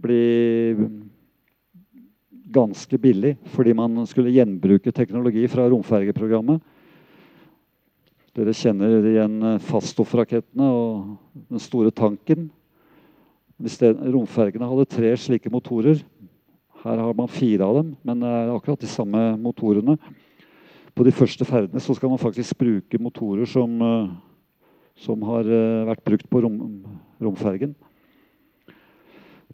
[0.00, 0.24] bli
[2.52, 6.60] ganske billig fordi man skulle gjenbruke teknologi fra romfergeprogrammet.
[8.36, 12.50] Dere kjenner igjen Faststoff-rakettene og den store tanken.
[13.56, 16.02] Hvis det, romfergene hadde tre slike motorer
[16.82, 19.96] Her har man fire av dem, men det er akkurat de samme motorene.
[20.94, 24.12] På de første ferdene så skal man faktisk bruke motorer som, eh,
[25.02, 26.60] som har eh, vært brukt på rom,
[27.18, 27.74] romfergen.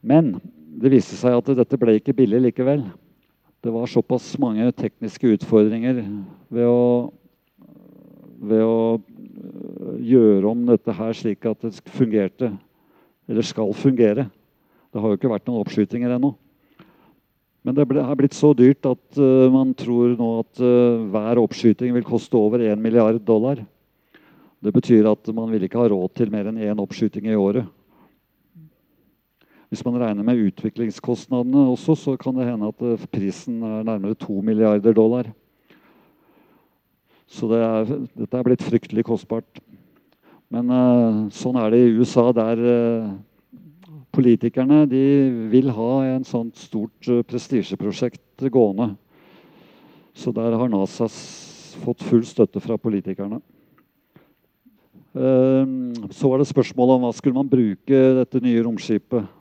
[0.03, 0.35] Men
[0.83, 2.83] det viste seg at dette ble ikke billig likevel.
[3.63, 6.01] Det var såpass mange tekniske utfordringer
[6.51, 7.13] ved å,
[8.43, 12.51] ved å gjøre om dette her slik at det fungerte,
[13.31, 14.27] eller skal fungere.
[14.91, 16.33] Det har jo ikke vært noen oppskytinger ennå.
[17.63, 21.95] Men det har blitt så dyrt at uh, man tror nå at uh, hver oppskyting
[21.95, 23.63] vil koste over 1 milliard dollar.
[24.63, 27.71] Det betyr at man vil ikke ha råd til mer enn én oppskyting i året.
[29.73, 34.19] Hvis man regner med utviklingskostnadene også, så kan det hende at uh, prisen er nærmere
[34.21, 35.31] 2 milliarder dollar.
[37.25, 39.63] Så det er, dette er blitt fryktelig kostbart.
[40.53, 45.03] Men uh, sånn er det i USA, der uh, politikerne de
[45.57, 48.93] vil ha en sånt stort prestisjeprosjekt gående.
[50.13, 51.09] Så der har NASA
[51.81, 53.41] fått full støtte fra politikerne.
[55.13, 59.41] Så var det spørsmålet om hva skulle man bruke dette nye romskipet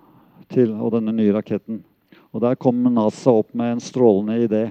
[0.52, 1.82] til, og denne nye raketten.
[2.32, 4.64] Og Der kom NASA opp med en strålende idé.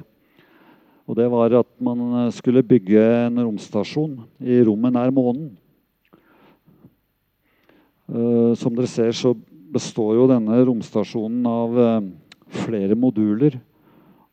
[1.08, 5.56] Og Det var at man skulle bygge en romstasjon i rommet nær månen.
[8.10, 9.36] Uh, som dere ser, så
[9.70, 12.08] består jo denne romstasjonen av uh,
[12.66, 13.54] flere moduler.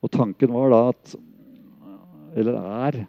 [0.02, 1.16] Og tanken var da at
[2.38, 3.06] Eller er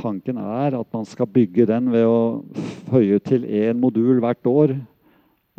[0.00, 2.40] Tanken er at man skal bygge den ved å
[2.88, 4.72] føye til én modul hvert år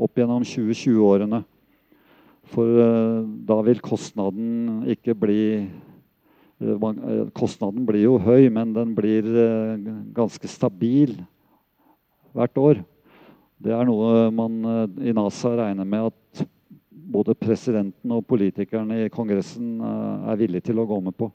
[0.02, 1.42] opp gjennom 2020-årene.
[2.52, 5.44] For uh, da vil kostnaden ikke bli
[7.34, 9.26] Kostnaden blir jo høy, men den blir
[10.14, 11.16] ganske stabil
[12.38, 12.84] hvert år.
[13.62, 16.46] Det er noe man eh, i NASA regner med at
[16.90, 21.30] både presidenten og politikerne i Kongressen eh, er villige til å gå med på.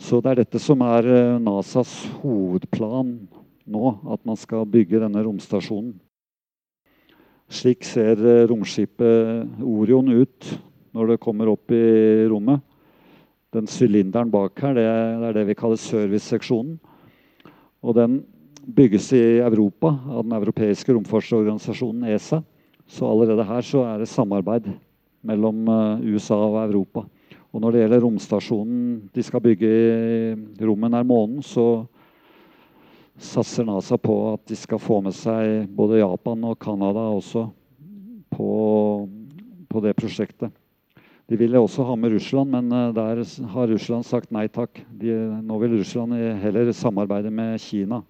[0.00, 1.92] Så det er dette som er eh, NASAs
[2.22, 3.18] hovedplan
[3.68, 3.84] nå,
[4.14, 5.92] at man skal bygge denne romstasjonen.
[7.52, 8.16] Slik ser
[8.48, 10.46] romskipet Orion ut
[10.96, 12.62] når det kommer opp i rommet.
[13.52, 16.78] Den sylinderen bak her, det er det vi kaller serviceseksjonen.
[17.84, 18.22] Og den
[18.64, 22.40] bygges i Europa av den europeiske romfartsorganisasjonen ESA.
[22.88, 24.70] Så allerede her så er det samarbeid
[25.26, 27.04] mellom eh, USA og Europa.
[27.52, 31.84] Og når det gjelder romstasjonen de skal bygge i rommet nær månen, så
[33.20, 37.46] satser NASA på at de skal få med seg både Japan og Canada også
[38.32, 38.50] på,
[39.68, 40.52] på det prosjektet.
[41.30, 43.22] De ville også ha med Russland, men eh, der
[43.54, 44.82] har Russland sagt nei takk.
[44.88, 45.12] De,
[45.44, 48.02] nå vil Russland heller samarbeide med Kina.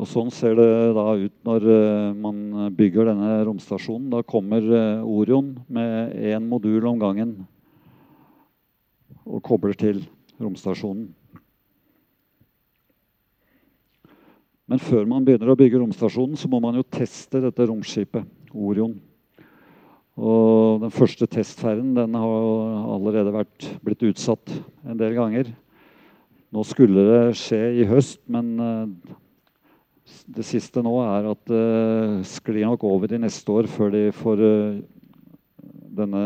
[0.00, 4.06] Og Sånn ser det da ut når uh, man bygger denne romstasjonen.
[4.08, 4.64] Da kommer
[5.04, 7.34] Orion med én modul om gangen
[9.30, 10.02] og kobler til
[10.40, 11.08] romstasjonen.
[14.70, 18.92] Men før man begynner å bygge romstasjonen, så må man jo teste dette romskipet, Orion.
[20.20, 24.52] Og den første testferden den har allerede vært, blitt utsatt
[24.84, 25.50] en del ganger.
[26.50, 29.14] Nå skulle det skje i høst, men uh,
[30.26, 34.08] det siste nå er at det uh, sklir nok over i neste år før de
[34.14, 35.68] får, uh,
[35.98, 36.24] denne,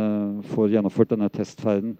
[0.52, 1.94] får, gjennomført denne testferden.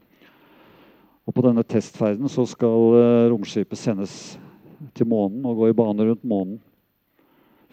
[1.25, 4.37] Og på denne testferden så skal uh, romskipet sendes
[4.95, 6.59] til månen og gå i bane rundt månen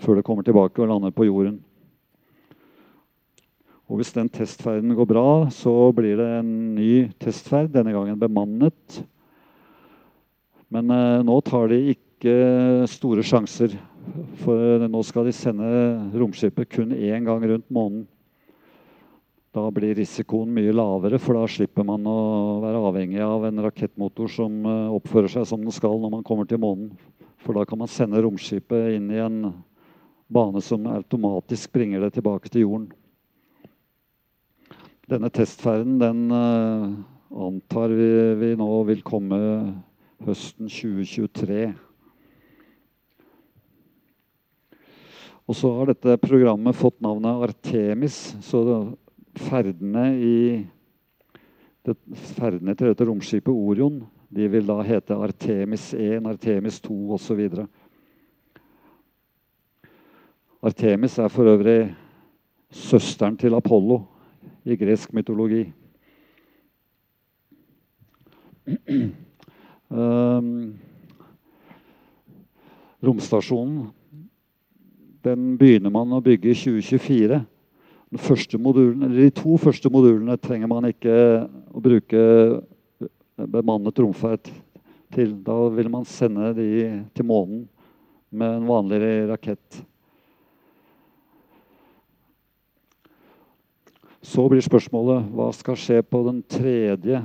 [0.02, 1.60] før det kommer tilbake og lander på jorden.
[3.92, 9.02] Og Hvis den testferden går bra, så blir det en ny testferd, denne gangen bemannet.
[10.72, 13.76] Men eh, nå tar de ikke store sjanser
[14.42, 15.68] for nå skal de sende
[16.16, 18.06] romskipet kun én gang rundt månen.
[19.52, 22.20] Da blir risikoen mye lavere, for da slipper man å
[22.64, 26.48] være avhengig av en rakettmotor som eh, oppfører seg som den skal når man kommer
[26.48, 26.94] til månen.
[27.44, 29.42] For da kan man sende romskipet inn i en
[30.32, 32.88] bane som automatisk bringer det tilbake til jorden.
[35.12, 36.88] Denne testferden den uh,
[37.44, 39.40] antar vi, vi nå vil komme
[40.24, 41.74] høsten 2023.
[45.50, 48.22] Og så har dette programmet fått navnet Artemis.
[48.46, 48.64] Så
[49.36, 50.36] ferdene, i,
[51.86, 51.96] det,
[52.36, 54.02] ferdene til dette romskipet Orion
[54.32, 57.42] de vil da hete Artemis 1, Artemis 2 osv.
[60.64, 61.96] Artemis er for øvrig
[62.72, 64.00] søsteren til Apollo
[64.64, 65.66] i gresk mytologi.
[69.92, 70.80] Um,
[73.04, 73.90] romstasjonen
[75.26, 77.42] den begynner man å bygge i 2024.
[78.12, 81.14] Modulen, de to første modulene trenger man ikke
[81.72, 82.24] å bruke
[83.40, 84.50] bemannet romferd
[85.16, 85.38] til.
[85.40, 86.68] Da vil man sende de
[87.16, 87.62] til månen
[88.28, 89.00] med en vanlig
[89.32, 89.80] rakett.
[94.22, 97.24] Så blir spørsmålet hva skal skje på den tredje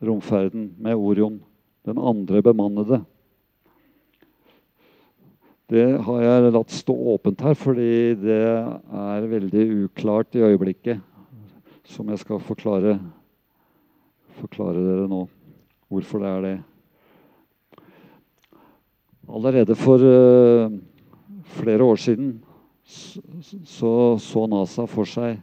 [0.00, 1.36] romferden med Orion?
[1.84, 3.02] Den andre bemannede.
[5.66, 11.00] Det har jeg latt stå åpent her, fordi det er veldig uklart i øyeblikket.
[11.90, 13.00] Som jeg skal forklare,
[14.38, 15.24] forklare dere nå
[15.90, 16.54] hvorfor det er det.
[19.26, 20.70] Allerede for uh,
[21.58, 22.36] flere år siden
[22.86, 25.40] så, så NASA for seg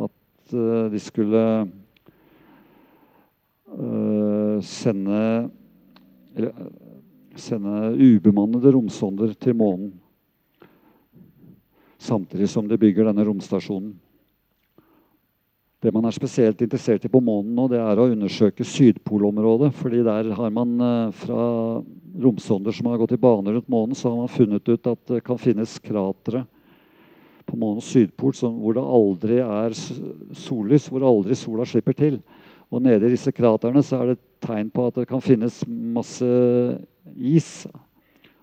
[0.00, 1.44] at uh, de skulle
[3.68, 5.20] uh, sende
[7.40, 9.92] sende ubemannede romsonder til månen.
[11.98, 13.94] Samtidig som de bygger denne romstasjonen.
[15.84, 19.72] Det man er spesielt interessert i på månen nå, det er å undersøke Sydpolområdet.
[19.74, 20.78] fordi der har man
[21.12, 21.82] fra
[22.20, 25.24] romsonder som har gått i bane rundt månen, så har man funnet ut at det
[25.24, 26.46] kan finnes kratre
[27.44, 32.18] på månens sydpol hvor det aldri er sollys, hvor aldri sola slipper til.
[32.72, 36.26] Og nede i disse kraterne så er det tegn på at det kan finnes masse
[37.16, 37.66] is.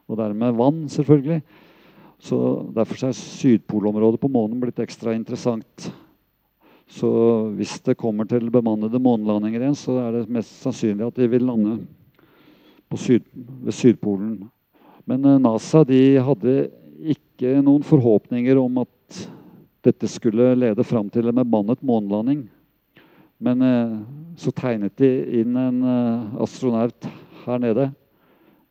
[0.09, 1.41] Og dermed vann, selvfølgelig.
[2.21, 2.37] Så
[2.75, 5.89] Derfor er sydpolområdet på månen blitt ekstra interessant.
[6.91, 7.09] Så
[7.55, 11.47] hvis det kommer til bemannede månelandinger igjen, så er det mest sannsynlig at de vil
[11.47, 11.79] lande
[12.99, 13.23] syd,
[13.63, 14.33] ved Sydpolen.
[15.07, 16.55] Men eh, NASA de hadde
[17.15, 19.21] ikke noen forhåpninger om at
[19.81, 22.43] dette skulle lede fram til en bemannet månelanding.
[23.41, 23.95] Men eh,
[24.37, 25.09] så tegnet de
[25.41, 27.09] inn en eh, astronaut
[27.45, 27.87] her nede.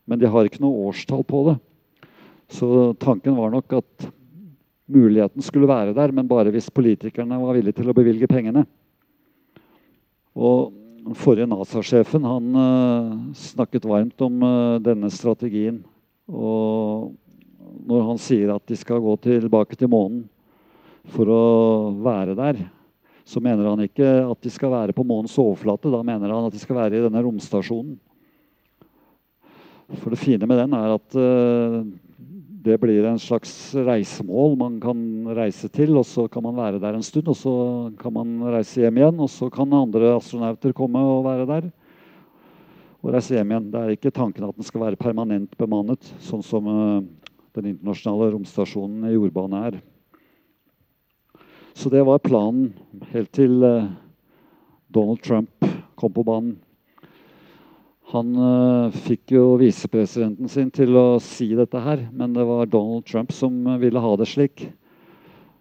[0.09, 1.57] Men de har ikke noe årstall på det.
[2.51, 4.11] Så tanken var nok at
[4.91, 8.65] muligheten skulle være der, men bare hvis politikerne var villige til å bevilge pengene.
[10.35, 10.73] Og
[11.05, 15.81] den forrige NASA-sjefen han uh, snakket varmt om uh, denne strategien.
[16.27, 17.15] Og
[17.87, 20.27] når han sier at de skal gå tilbake til månen
[21.15, 21.45] for å
[22.03, 22.61] være der,
[23.25, 25.91] så mener han ikke at de skal være på månens overflate.
[25.93, 27.95] Da mener han at de skal være i denne romstasjonen.
[29.99, 31.81] For det fine med den er at uh,
[32.61, 35.01] det blir en slags reisemål man kan
[35.35, 35.97] reise til.
[35.99, 37.55] Og så kan man være der en stund, og så
[37.99, 39.19] kan man reise hjem igjen.
[39.19, 41.71] Og så kan andre astronauter komme og være der
[43.01, 43.71] og reise hjem igjen.
[43.73, 47.01] Det er ikke tanken at den skal være permanent bemannet, sånn som uh,
[47.57, 49.81] den internasjonale romstasjonen i jordbane er.
[51.75, 52.75] Så det var planen
[53.15, 53.89] helt til uh,
[54.93, 56.59] Donald Trump kom på banen.
[58.11, 63.07] Han uh, fikk jo visepresidenten sin til å si dette her, men det var Donald
[63.07, 64.65] Trump som ville ha det slik.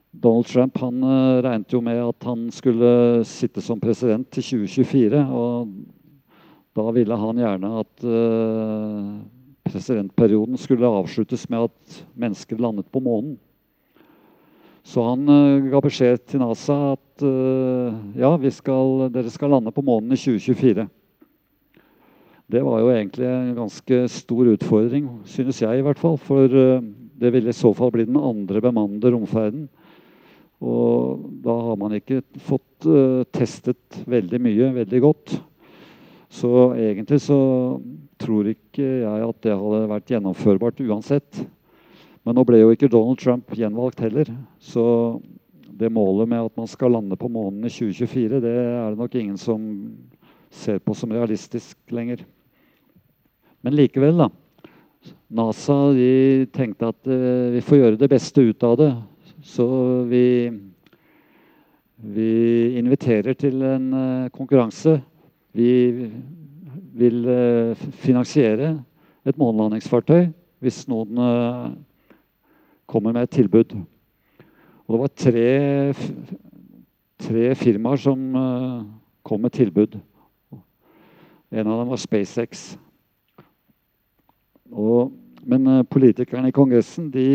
[0.10, 5.22] Donald Trump han uh, regnet jo med at han skulle sitte som president til 2024.
[5.30, 5.70] Og
[6.80, 9.14] da ville han gjerne at uh,
[9.70, 13.38] presidentperioden skulle avsluttes med at mennesker landet på månen.
[14.82, 15.28] Så han
[15.70, 17.24] ga beskjed til NASA at
[18.18, 20.88] ja, skal, dere skal lande på månen i 2024.
[22.50, 26.18] Det var jo egentlig en ganske stor utfordring, synes jeg i hvert fall.
[26.18, 26.82] For uh,
[27.20, 29.68] det ville i så fall bli den andre bemannede romferden.
[30.60, 32.88] Og da har man ikke fått
[33.32, 35.38] testet veldig mye veldig godt.
[36.30, 37.39] Så egentlig så
[38.20, 41.41] tror ikke jeg at det hadde vært gjennomførbart uansett.
[42.28, 44.30] Men nå ble jo ikke Donald Trump gjenvalgt heller.
[44.62, 44.84] Så
[45.80, 49.16] det målet med at man skal lande på månen i 2024, det er det nok
[49.16, 49.64] ingen som
[50.52, 52.26] ser på som realistisk lenger.
[53.66, 54.30] Men likevel, da.
[55.30, 58.89] NASA de tenkte at uh, vi får gjøre det beste ut av det.
[59.45, 59.68] Så
[60.10, 60.49] vi,
[62.16, 62.32] vi
[62.80, 64.97] inviterer til en uh, konkurranse.
[65.55, 65.72] Vi
[66.99, 68.74] vil uh, finansiere
[69.28, 70.30] et månelandingsfartøy
[70.60, 71.16] hvis noen
[72.89, 73.78] kommer med et tilbud.
[74.89, 75.49] Og det var tre,
[77.22, 78.82] tre firmaer som uh,
[79.24, 79.99] kom med tilbud.
[81.53, 82.74] En av dem var SpaceX.
[84.70, 85.11] Og,
[85.49, 87.26] men uh, politikerne i Kongressen de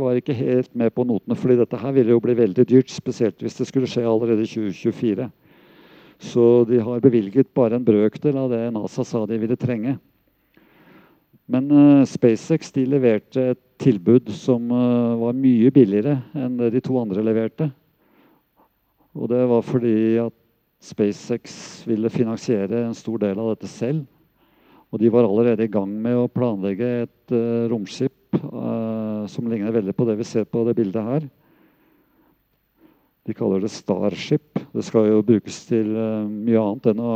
[0.00, 1.36] var ikke helt med på notene.
[1.36, 4.50] fordi dette her ville jo bli veldig dyrt, spesielt hvis det skulle skje allerede i
[4.50, 5.28] 2024.
[6.18, 9.98] Så de har bevilget bare en brøkdel av det NASA sa de ville trenge.
[11.46, 16.82] Men uh, SpaceX de leverte et tilbud som uh, var mye billigere enn det de
[16.84, 17.68] to andre leverte.
[19.14, 20.34] Og det var fordi at
[20.84, 24.02] SpaceX ville finansiere en stor del av dette selv.
[24.92, 29.74] Og de var allerede i gang med å planlegge et uh, romskip uh, som ligner
[29.74, 31.26] veldig på det vi ser på det bildet her.
[33.24, 34.60] De kaller det Starship.
[34.70, 37.14] Det skal jo brukes til uh, mye annet enn å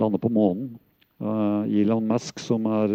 [0.00, 0.78] lande på månen.
[1.20, 2.92] Elon Musk, som er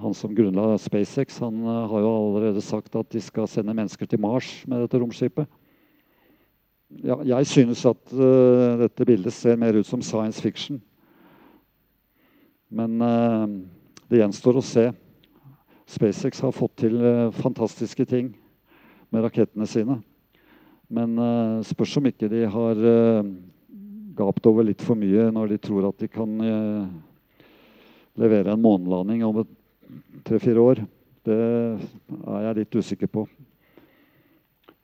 [0.00, 4.22] han som grunnla SpaceX, han har jo allerede sagt at de skal sende mennesker til
[4.24, 5.44] Mars med dette romskipet.
[7.04, 8.16] Ja, jeg synes at
[8.80, 10.80] dette bildet ser mer ut som science fiction.
[12.74, 13.46] Men uh,
[14.10, 14.88] det gjenstår å se.
[15.86, 18.32] SpaceX har fått til uh, fantastiske ting
[19.14, 20.00] med rakettene sine.
[20.90, 22.80] Men uh, spørs om ikke de har
[24.14, 26.34] gapt over litt for mye når de tror at de kan
[28.14, 29.40] levere en månelanding om
[30.22, 30.82] tre-fire år.
[31.26, 33.24] Det er jeg litt usikker på.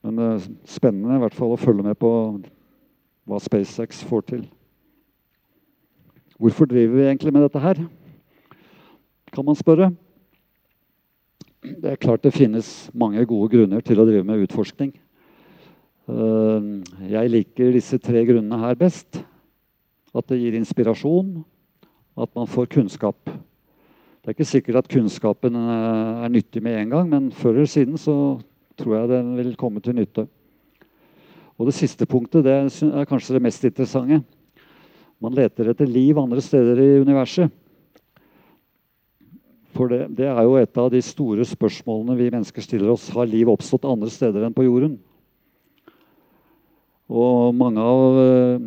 [0.02, 2.10] Men er spennende i hvert fall å følge med på
[3.30, 4.48] hva SpaceX får til.
[6.40, 7.74] Hvorfor driver vi egentlig med dette her?
[9.32, 9.90] Kan man spørre.
[11.60, 14.94] Det er klart det finnes mange gode grunner til å drive med utforskning.
[16.08, 16.70] Eh,
[17.12, 19.20] jeg liker disse tre grunnene her best.
[20.16, 21.44] At det gir inspirasjon,
[22.16, 23.20] at man får kunnskap.
[23.28, 27.68] Det er ikke sikkert at kunnskapen eh, er nyttig med en gang, men før eller
[27.68, 28.16] siden så
[28.80, 30.24] tror jeg den vil komme til nytte.
[31.60, 34.24] Og Det siste punktet det er kanskje det mest interessante.
[35.20, 37.52] Man leter etter liv andre steder i universet.
[39.76, 43.10] For det, det, er jo et av de store spørsmålene vi mennesker stiller oss.
[43.14, 44.96] Har liv oppstått andre steder enn på jorden?
[47.10, 48.64] Og mange av eh,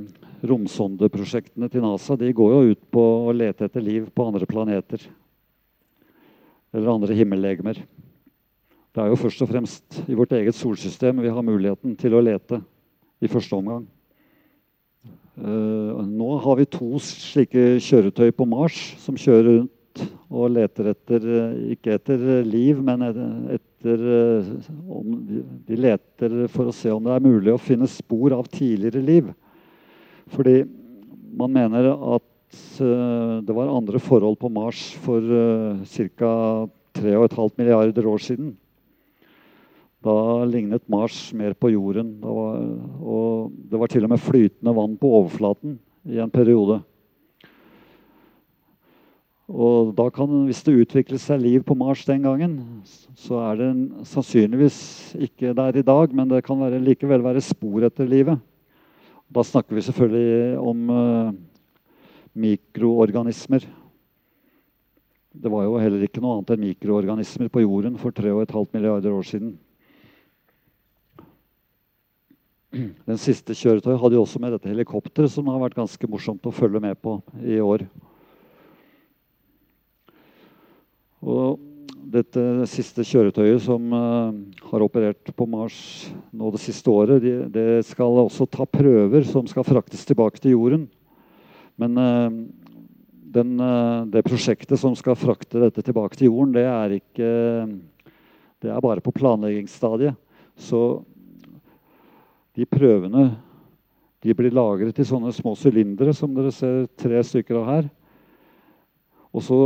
[0.47, 5.03] romsondeprosjektene til NASA de går jo ut på å lete etter liv på andre planeter.
[6.73, 7.81] Eller andre himmellegemer.
[8.93, 12.21] Det er jo først og fremst i vårt eget solsystem vi har muligheten til å
[12.21, 12.61] lete
[13.23, 13.87] i første omgang.
[15.33, 20.03] Uh, nå har vi to slike kjøretøy på Mars som kjører rundt
[20.33, 23.01] og leter etter uh, Ikke etter liv, men
[23.55, 24.03] etter
[24.87, 25.41] om de,
[25.73, 29.33] leter for å se om det er mulig å finne spor av tidligere liv.
[30.33, 30.61] Fordi
[31.33, 35.25] man mener at det var andre forhold på Mars for
[35.89, 36.33] ca.
[36.93, 38.53] 3,5 milliarder år siden.
[40.03, 42.17] Da lignet Mars mer på jorden.
[42.23, 42.63] Var,
[42.99, 45.77] og det var til og med flytende vann på overflaten
[46.09, 46.81] i en periode.
[49.53, 52.81] Og kan, Hvis det utviklet seg liv på Mars den gangen,
[53.15, 53.71] så er det
[54.07, 58.39] sannsynligvis ikke der i dag, men det kan være, likevel være spor etter livet.
[59.33, 61.33] Da snakker vi selvfølgelig om uh,
[62.33, 63.65] mikroorganismer.
[65.33, 69.23] Det var jo heller ikke noe annet enn mikroorganismer på jorden for 3,5 milliarder år
[69.25, 69.55] siden.
[73.09, 76.53] Den siste kjøretøyet hadde jo også med dette helikopteret, som har vært ganske morsomt å
[76.53, 77.85] følge med på i år.
[81.23, 81.61] Og
[82.13, 84.33] dette siste kjøretøyet som uh,
[84.71, 85.77] har operert på Mars
[86.35, 90.57] nå det siste året, de, det skal også ta prøver som skal fraktes tilbake til
[90.57, 90.83] jorden.
[91.79, 92.27] Men uh,
[93.33, 97.31] den, uh, det prosjektet som skal frakte dette tilbake til jorden, det er ikke
[98.63, 100.15] Det er bare på planleggingsstadiet.
[100.55, 101.03] Så
[102.53, 103.31] de prøvene
[104.23, 107.89] de blir lagret i sånne små sylindere som dere ser tre stykker av her.
[109.35, 109.57] Og så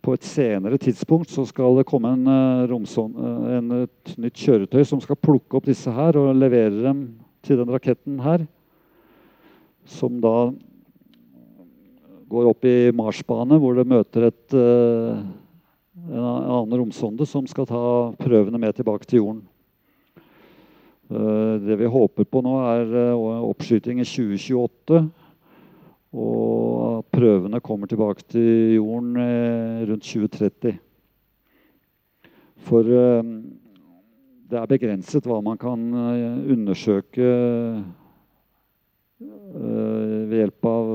[0.00, 2.30] på et senere tidspunkt så skal det komme en,
[2.70, 3.12] romson,
[3.52, 7.04] en, et nytt kjøretøy som skal plukke opp disse her og levere dem
[7.44, 8.46] til den raketten her.
[9.84, 10.48] Som da
[12.30, 17.84] går opp i Marsbane, hvor det møter et, en annen romsonde som skal ta
[18.22, 19.44] prøvene med tilbake til jorden.
[21.10, 25.00] Eh, det vi håper på nå, er eh, oppskyting i 2028.
[26.10, 30.76] Og at prøvene kommer tilbake til jorden eh, rundt 2030.
[32.60, 35.80] For det er begrenset hva man kan
[36.52, 37.28] undersøke
[39.16, 40.90] ved hjelp av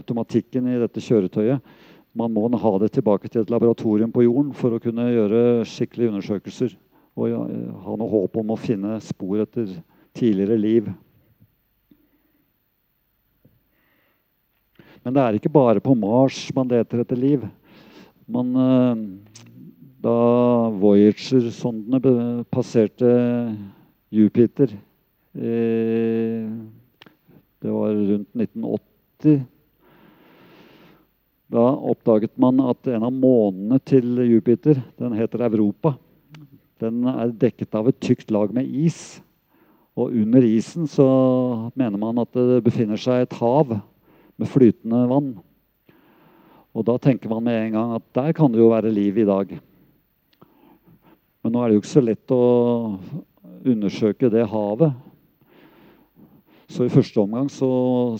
[0.00, 1.62] automatikken i dette kjøretøyet.
[2.18, 6.10] Man må ha det tilbake til et laboratorium på jorden for å kunne gjøre skikkelige
[6.10, 6.74] undersøkelser
[7.16, 7.32] og
[7.84, 9.66] ha noe håp om å finne spor etter
[10.16, 10.88] tidligere liv.
[15.02, 17.44] Men det er ikke bare på Mars man leter etter liv.
[18.30, 18.96] Man, eh,
[20.02, 23.06] da Voyager-sondene passerte
[24.12, 24.68] Jupiter
[25.32, 26.50] Det
[27.70, 29.46] var rundt 1980.
[31.52, 35.94] Da oppdaget man at en av månene til Jupiter den heter Europa.
[36.82, 39.20] Den er dekket av et tykt lag med is.
[39.94, 41.06] Og under isen så
[41.78, 45.34] mener man at det befinner seg et hav med flytende vann.
[46.72, 49.28] Og da tenker man med en gang at der kan det jo være liv i
[49.28, 49.52] dag.
[51.42, 52.42] Men nå er det jo ikke så lett å
[53.68, 54.96] undersøke det havet.
[56.72, 57.68] Så i første omgang så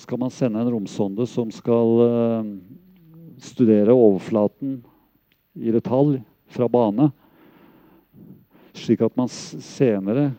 [0.03, 2.51] skal man sende en romsonde som skal uh,
[3.41, 4.83] studere overflaten
[5.57, 6.19] i detalj
[6.53, 7.09] fra bane.
[8.77, 10.33] Slik at man senere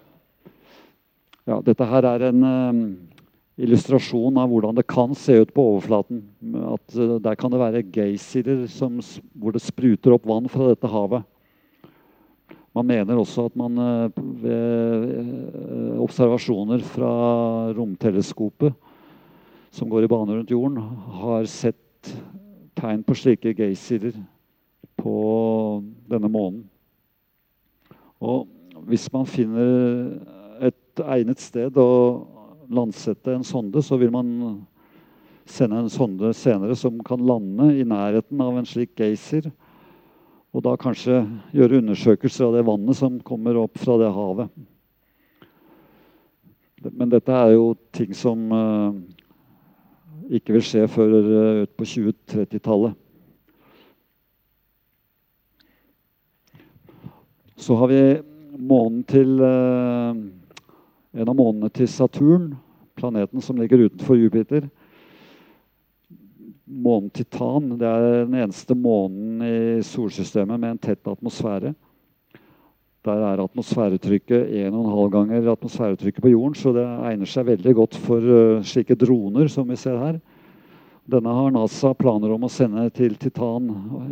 [1.44, 2.78] ja, Dette her er en uh,
[3.60, 6.22] illustrasjon av hvordan det kan se ut på overflaten.
[6.72, 11.28] At uh, Der kan det være geysirer hvor det spruter opp vann fra dette havet.
[12.74, 17.12] Man mener også at man eh, ved eh, observasjoner fra
[17.78, 18.74] romteleskopet
[19.74, 20.80] som går i bane rundt jorden,
[21.22, 22.10] har sett
[22.78, 24.18] tegn på slike geysirer
[24.98, 25.14] på
[26.10, 26.64] denne månen.
[28.24, 28.48] Og
[28.88, 30.14] hvis man finner
[30.64, 31.90] et egnet sted å
[32.74, 34.30] landsette en sonde, så vil man
[35.50, 39.52] sende en sonde senere som kan lande i nærheten av en slik geysir
[40.54, 41.24] og da kanskje
[41.56, 44.52] gjøre undersøkelser av det vannet som kommer opp fra det havet.
[46.94, 48.94] Men dette er jo ting som uh,
[50.30, 53.00] ikke vil skje før utpå ut på 2030-tallet.
[57.64, 58.04] Så har vi
[58.60, 60.12] månen til uh,
[61.14, 62.56] En av månene til Saturn,
[62.98, 64.66] planeten som ligger utenfor Jupiter
[66.74, 67.78] månen Titan.
[67.78, 71.74] Det er den eneste månen i solsystemet med en tett atmosfære.
[73.04, 78.24] Der er atmosfæretrykket 1,5 ganger atmosfæretrykket på jorden, så det egner seg veldig godt for
[78.24, 80.22] uh, slike droner som vi ser her.
[81.04, 83.68] Denne har NASA planer om å sende til Titan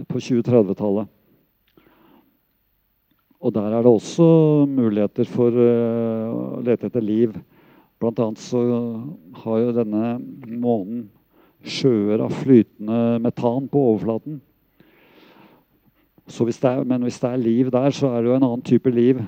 [0.10, 1.08] på 2030-tallet.
[3.42, 4.26] Og der er det også
[4.70, 7.34] muligheter for uh, å lete etter liv.
[8.02, 8.62] Blant annet så
[9.44, 10.14] har jo denne
[10.46, 11.08] månen
[11.62, 14.39] sjøer av flytende metan på overflaten.
[16.32, 18.94] Hvis er, men hvis det er liv der, så er det jo en annen type
[18.94, 19.20] liv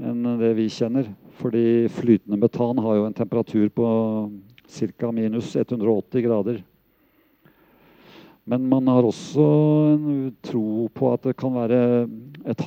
[0.00, 1.08] enn det vi kjenner.
[1.40, 3.86] Fordi flytende metan har jo en temperatur på
[4.68, 5.10] ca.
[5.12, 6.62] minus 180 grader.
[8.44, 9.44] Men man har også
[9.92, 10.06] en
[10.42, 11.80] tro på at det kan være
[12.50, 12.64] et,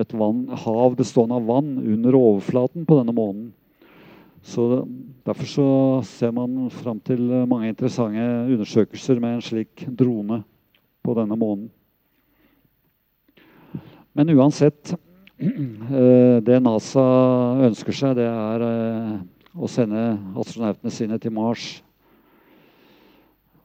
[0.00, 3.50] et vann, hav bestående av vann under overflaten på denne månen.
[4.40, 4.86] Så
[5.26, 5.66] Derfor så
[6.08, 8.22] ser man fram til mange interessante
[8.54, 10.40] undersøkelser med en slik drone
[11.04, 11.68] på denne månen.
[14.16, 14.94] Men uansett
[15.38, 17.04] eh, Det NASA
[17.68, 19.12] ønsker seg, det er eh,
[19.54, 21.68] å sende astronautene sine til Mars.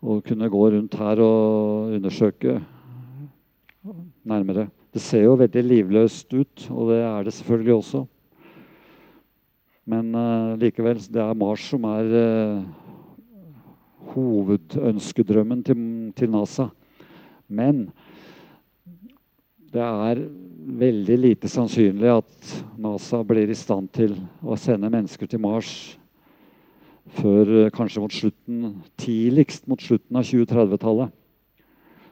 [0.05, 2.59] Og kunne gå rundt her og undersøke
[4.25, 4.67] nærmere.
[4.93, 8.05] Det ser jo veldig livløst ut, og det er det selvfølgelig også.
[9.85, 12.63] Men uh, likevel, det er Mars som er uh,
[14.13, 15.83] hovedønskedrømmen til,
[16.17, 16.69] til, NASA.
[17.47, 17.89] Men
[19.73, 20.23] det er
[20.85, 25.75] veldig lite sannsynlig at NASA blir i stand til å sende mennesker til Mars
[27.19, 28.63] før uh, kanskje mot slutten,
[28.97, 31.13] tidligst mot slutten av 2030-tallet.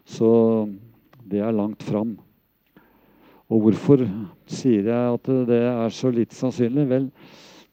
[0.06, 0.30] Så
[1.30, 2.18] det er langt fram.
[3.52, 4.04] Og hvorfor
[4.50, 6.86] sier jeg at det er så lite sannsynlig?
[6.90, 7.08] Vel,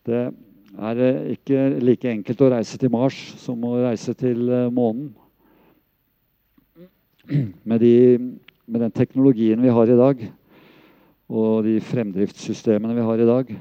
[0.06, 0.20] det
[0.78, 5.12] er eh, ikke like enkelt å reise til Mars som å reise til eh, månen.
[7.30, 8.18] Med, de,
[8.66, 10.22] med den teknologien vi har i dag,
[11.30, 13.52] og de fremdriftssystemene vi har i dag,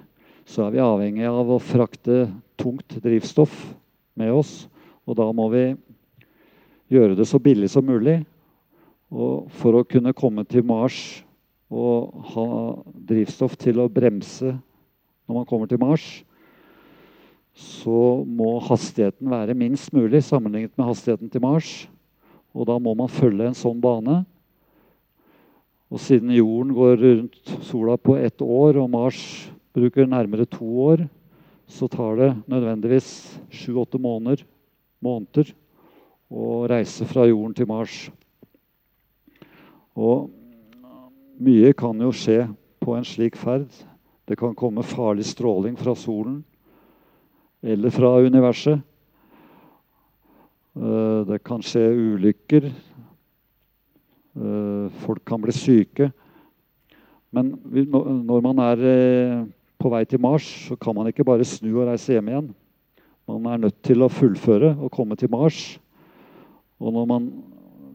[0.50, 2.24] så er vi avhengig av å frakte
[2.58, 3.54] tungt drivstoff
[4.18, 4.66] med oss.
[5.06, 5.64] Og da må vi
[6.90, 8.24] gjøre det så billig som mulig.
[9.14, 10.98] Og for å kunne komme til Mars
[11.70, 12.48] og ha
[13.12, 14.56] drivstoff til å bremse
[15.30, 16.08] når man kommer til Mars,
[17.54, 21.86] så må hastigheten være minst mulig sammenlignet med hastigheten til Mars.
[22.58, 24.24] Og da må man følge en sånn bane.
[25.94, 29.22] Og siden jorden går rundt sola på ett år, og Mars
[29.76, 31.06] bruker nærmere to år,
[31.70, 34.44] så tar det nødvendigvis sju-åtte måneder,
[35.02, 35.54] måneder
[36.30, 38.10] å reise fra jorden til Mars.
[39.98, 40.30] Og
[41.40, 42.44] mye kan jo skje
[42.82, 43.70] på en slik ferd.
[44.28, 46.42] Det kan komme farlig stråling fra solen
[47.62, 48.82] eller fra universet.
[50.80, 52.70] Eh, det kan skje ulykker.
[54.40, 56.12] Eh, folk kan bli syke.
[57.32, 57.52] Men
[58.26, 59.48] når man er eh,
[59.80, 62.50] på vei til Mars, så kan man ikke bare snu og reise hjem igjen.
[63.30, 65.78] Man er nødt til å fullføre og komme til Mars.
[66.82, 67.28] Og man,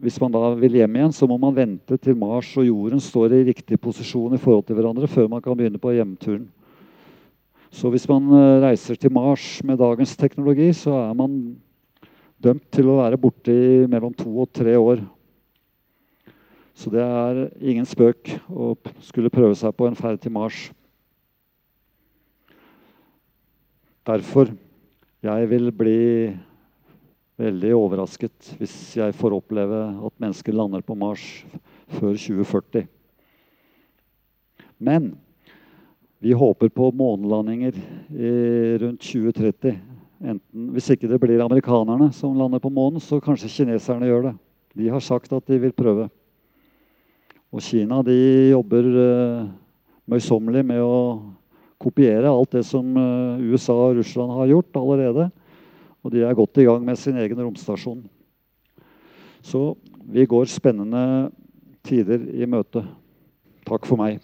[0.01, 3.35] hvis man da vil hjem igjen, så må man vente til Mars og jorden står
[3.35, 6.47] i riktig posisjon i forhold til hverandre før man kan begynne på hjemturen.
[7.75, 11.57] Så hvis man eh, reiser til Mars med dagens teknologi, så er man
[12.39, 15.03] dømt til å være borte i mellom to og tre år
[16.75, 20.65] Så det er ingen spøk å skulle prøve seg på en ferd til Mars.
[24.05, 24.51] Derfor
[25.25, 26.01] jeg vil bli
[27.41, 31.23] veldig overrasket hvis jeg får oppleve at mennesker lander på Mars
[31.97, 32.85] før 2040.
[34.77, 35.15] Men
[36.21, 37.79] vi håper på månelandinger
[38.83, 39.73] rundt 2030.
[40.25, 44.35] Enten, hvis ikke det blir amerikanerne som lander på månen, så kanskje kineserne gjør det.
[44.75, 46.07] De har sagt at de vil prøve.
[47.49, 48.15] Og Kina de
[48.51, 49.49] jobber uh,
[50.11, 50.95] møysommelig med å
[51.85, 55.29] kopiere alt det som eh, USA og Russland har gjort allerede.
[56.05, 58.03] Og de er godt i gang med sin egen romstasjon.
[59.45, 59.75] Så
[60.05, 61.31] vi går spennende
[61.85, 62.85] tider i møte.
[63.65, 64.21] Takk for meg.